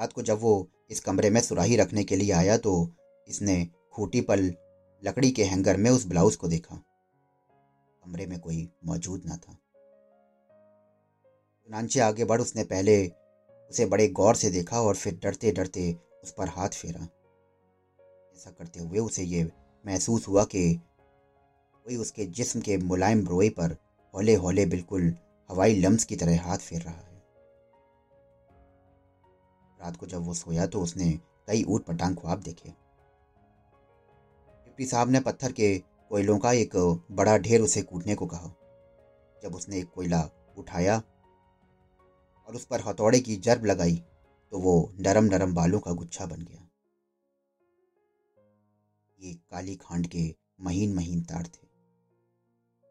रात 0.00 0.12
को 0.12 0.22
जब 0.22 0.38
वो 0.40 0.68
इस 0.90 1.00
कमरे 1.00 1.30
में 1.30 1.40
सुराही 1.40 1.76
रखने 1.76 2.02
के 2.04 2.16
लिए 2.16 2.32
आया 2.32 2.56
तो 2.56 2.72
इसने 3.28 3.64
खूटी 3.92 4.20
पर 4.20 4.38
लकड़ी 5.02 5.30
के 5.30 5.44
हैंगर 5.44 5.76
में 5.76 5.90
उस 5.90 6.06
ब्लाउज 6.06 6.36
को 6.36 6.48
देखा। 6.48 6.76
कमरे 8.02 8.26
में 8.26 8.38
कोई 8.40 8.68
मौजूद 8.86 9.22
न 9.26 9.36
था। 9.36 9.52
चुनाचे 11.68 12.00
आगे 12.00 12.24
बढ़ 12.24 12.40
उसने 12.40 12.64
पहले 12.64 12.96
उसे 13.70 13.86
बड़े 13.86 14.08
गौर 14.08 14.34
से 14.34 14.50
देखा 14.50 14.80
और 14.80 14.94
फिर 14.94 15.18
डरते 15.22 15.52
डरते 15.52 15.92
उस 16.24 16.30
पर 16.30 16.48
हाथ 16.48 16.68
फेरा। 16.68 17.02
ऐसा 18.34 18.50
करते 18.50 18.80
हुए 18.80 18.98
उसे 18.98 19.22
ये 19.24 19.44
महसूस 19.84 20.28
हुआ 20.28 20.44
कि 20.44 20.74
कोई 21.86 21.96
उसके 21.96 22.26
जिस्म 22.32 22.60
के 22.60 22.76
मुलायम 22.76 23.26
रोए 23.26 23.48
पर 23.50 23.76
हौले 24.14 24.34
हौले 24.34 24.66
बिल्कुल 24.66 25.14
हवाई 25.50 25.74
लम्स 25.74 26.04
की 26.04 26.16
तरह 26.16 26.42
हाथ 26.42 26.58
फेर 26.58 26.82
रहा 26.82 26.94
है। 26.94 27.09
रात 29.80 29.96
को 29.96 30.06
जब 30.06 30.22
वो 30.22 30.34
सोया 30.34 30.66
तो 30.66 30.80
उसने 30.80 31.10
कई 31.48 31.62
ऊट 31.64 31.84
पटांग 31.84 32.16
ख्वाब 32.16 32.40
देखे। 32.40 32.68
डिप्टी 34.66 34.86
साहब 34.86 35.10
ने 35.10 35.20
पत्थर 35.20 35.52
के 35.52 35.76
कोयलों 36.10 36.38
का 36.38 36.52
एक 36.54 36.76
बड़ा 37.12 37.36
ढेर 37.38 37.60
उसे 37.60 37.82
कूटने 37.82 38.14
को 38.14 38.26
कहा। 38.26 38.54
जब 39.42 39.54
उसने 39.54 39.78
एक 39.78 39.90
कोयला 39.90 40.22
उठाया 40.58 40.96
और 42.48 42.54
उस 42.54 42.64
पर 42.64 42.80
हथौड़े 42.80 43.20
की 43.20 43.36
जर्ब 43.38 43.64
लगाई 43.66 43.96
तो 44.52 44.58
वो 44.58 44.72
नरम 45.00 45.24
नरम 45.24 45.54
बालों 45.54 45.80
का 45.80 45.92
गुच्छा 45.92 46.26
बन 46.26 46.42
गया। 46.42 46.66
ये 49.18 49.32
काली 49.50 49.74
खांड 49.76 50.06
के 50.06 50.22
महीन 50.60 50.94
महीन 50.94 51.22
तार 51.22 51.44
थे, 51.44 51.66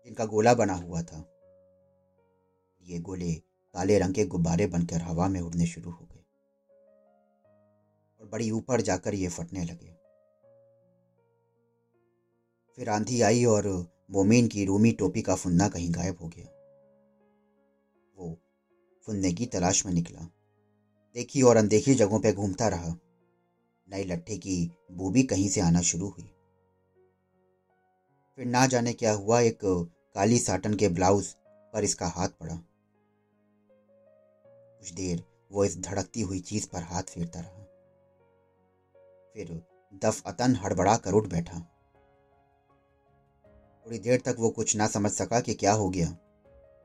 जिनका 0.05 0.25
गोला 0.25 0.53
बना 0.53 0.73
हुआ 0.75 1.01
था। 1.03 1.23
ये 2.83 2.99
गोले 3.01 3.33
काले 3.75 3.97
रंग 3.99 4.13
के 4.13 4.25
गुब्बारे 4.27 4.67
बनकर 4.67 5.01
हवा 5.01 5.27
में 5.27 5.39
उड़ने 5.41 5.65
शुरू 5.67 5.91
हो 5.91 6.05
और 8.21 8.27
बड़ी 8.27 8.51
ऊपर 8.51 8.81
जाकर 8.81 9.13
ये 9.13 9.27
फटने 9.27 9.63
लगे। 9.63 9.99
फिर 12.75 12.89
आंधी 12.89 13.21
आई 13.21 13.45
और 13.45 13.67
मोमीन 14.11 14.47
की 14.47 14.65
रूमी 14.65 14.91
टोपी 14.91 15.21
का 15.21 15.35
फुन्ना 15.35 15.69
कहीं 15.69 15.91
गायब 15.91 16.17
हो 16.21 16.27
गया। 16.27 16.45
वो 18.17 18.37
फुन्ने 19.05 19.33
की 19.33 19.45
तलाश 19.45 19.85
में 19.85 19.93
निकला। 19.93 20.21
देखी 21.13 21.41
और 21.41 21.57
अनदेखी 21.57 21.95
जगहों 21.95 22.19
पर 22.19 22.35
घूमता 22.35 22.67
रहा। 22.67 22.95
नए 23.89 24.03
लट्ठे 24.03 24.37
की 24.37 24.71
बूबी 24.91 25.23
कहीं 25.23 25.49
से 25.49 25.61
आना 25.61 25.81
शुरू 25.81 26.09
हुई। 26.09 26.35
फिर 28.35 28.45
ना 28.45 28.67
जाने 28.67 28.93
क्या 28.93 29.13
हुआ, 29.13 29.39
एक 29.39 29.59
काली 30.15 30.39
साटन 30.39 30.73
के 30.73 30.89
ब्लाउज 30.89 31.35
पर 31.73 31.83
इसका 31.83 32.07
हाथ 32.07 32.29
पड़ा। 32.29 32.55
कुछ 34.79 34.91
देर 34.93 35.23
वो 35.51 35.65
इस 35.65 35.77
धड़कती 35.77 36.21
हुई 36.21 36.39
चीज़ 36.39 36.67
पर 36.69 36.83
हाथ 36.83 37.03
फेरता 37.03 37.39
रहा। 37.39 37.58
फिर 39.33 39.61
दफ 40.03 40.23
अतन 40.25 40.55
हड़बड़ा 40.55 40.95
कर 40.97 41.13
उठ 41.13 41.27
बैठा। 41.27 41.59
थोड़ी 43.85 43.99
देर 43.99 44.21
तक 44.21 44.35
वो 44.39 44.49
कुछ 44.49 44.75
ना 44.75 44.87
समझ 44.87 45.11
सका 45.11 45.39
कि 45.39 45.53
क्या 45.53 45.73
हो 45.73 45.89
गया। 45.89 46.17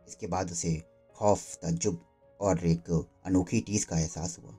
इसके 0.08 0.26
बाद 0.26 0.50
उसे 0.50 0.82
खौफ 1.16 1.56
तजुब 1.56 2.04
और 2.40 2.64
एक 2.66 2.90
अनोखी 3.24 3.60
टीस 3.60 3.84
का 3.84 3.98
एहसास 3.98 4.38
हुआ। 4.38 4.52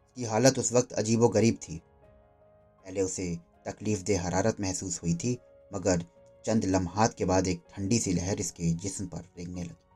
उसकी 0.00 0.24
हालत 0.24 0.58
उस 0.58 0.72
वक्त 0.72 0.92
अजीबो 0.92 1.28
गरीब 1.28 1.54
थी। 1.54 1.82
पहले 2.84 3.02
उसे 3.02 3.36
तकलीफ़ 3.66 4.02
दे 4.02 4.14
हरारत 4.14 4.60
महसूस 4.60 5.02
हुई 5.02 5.14
थी, 5.14 5.38
मगर 5.74 6.04
चंद 6.44 6.64
लम्हात 6.64 7.14
के 7.14 7.24
बाद 7.24 7.46
एक 7.46 7.62
ठंडी 7.70 7.98
सी 7.98 8.12
लहर 8.12 8.40
इसके 8.40 8.72
जिस्म 8.72 9.06
पर 9.06 9.24
रेंगने 9.38 9.62
लगी। 9.62 9.87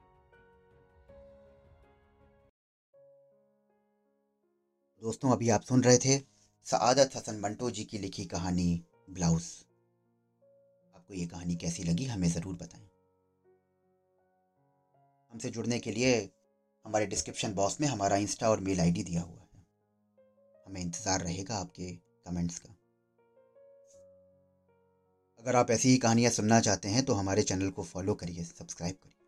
दोस्तों, 5.03 5.31
अभी 5.31 5.49
आप 5.51 5.63
सुन 5.63 5.83
रहे 5.83 5.99
थे 5.99 6.17
सआदत 6.67 7.15
हसन 7.17 7.39
मंटो 7.41 7.71
जी 7.71 7.85
की 7.85 7.99
लिखी 7.99 8.25
कहानी, 8.25 8.83
ब्लाउज। 9.11 9.45
आपको 10.95 11.15
ये 11.15 11.25
कहानी 11.27 11.55
कैसी 11.55 11.83
लगी, 11.83 12.05
हमें 12.05 12.29
ज़रूर 12.29 12.55
बताएँ। 12.55 12.85
हमसे 15.33 15.51
जुड़ने 15.51 15.79
के 15.79 15.91
लिए 15.91 16.13
हमारे 16.85 17.07
डिस्क्रिप्शन 17.07 17.55
बॉक्स 17.55 17.81
में 17.81 17.87
हमारा 17.89 18.17
इंस्टा 18.17 18.51
और 18.51 18.61
मेल 18.61 18.81
आईडी 18.81 19.03
दिया 19.03 19.23
हुआ 19.23 19.41
है। 19.43 19.65
हमें 20.67 20.81
इंतज़ार 20.81 21.21
रहेगा 21.21 21.57
आपके 21.57 21.91
कमेंट्स 22.27 22.59
का। 22.59 22.75
अगर 25.41 25.57
आप 25.57 25.71
ऐसी 25.71 25.89
ही 25.89 25.97
कहानियाँ 25.97 26.31
सुनना 26.31 26.61
चाहते 26.61 26.89
हैं 26.89 27.05
तो 27.05 27.15
हमारे 27.15 27.43
चैनल 27.43 27.71
को 27.71 27.83
फॉलो 27.85 28.15
करिए, 28.15 28.45
सब्सक्राइब 28.45 28.95
करिए। 28.95 29.19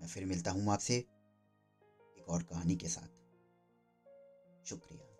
मैं 0.00 0.08
फिर 0.08 0.24
मिलता 0.26 0.50
हूँ 0.50 0.72
आपसे 0.72 0.96
एक 0.96 2.28
और 2.28 2.42
कहानी 2.44 2.76
के 2.76 2.88
साथ। 2.88 3.13
शुक्रिया। 4.66 5.13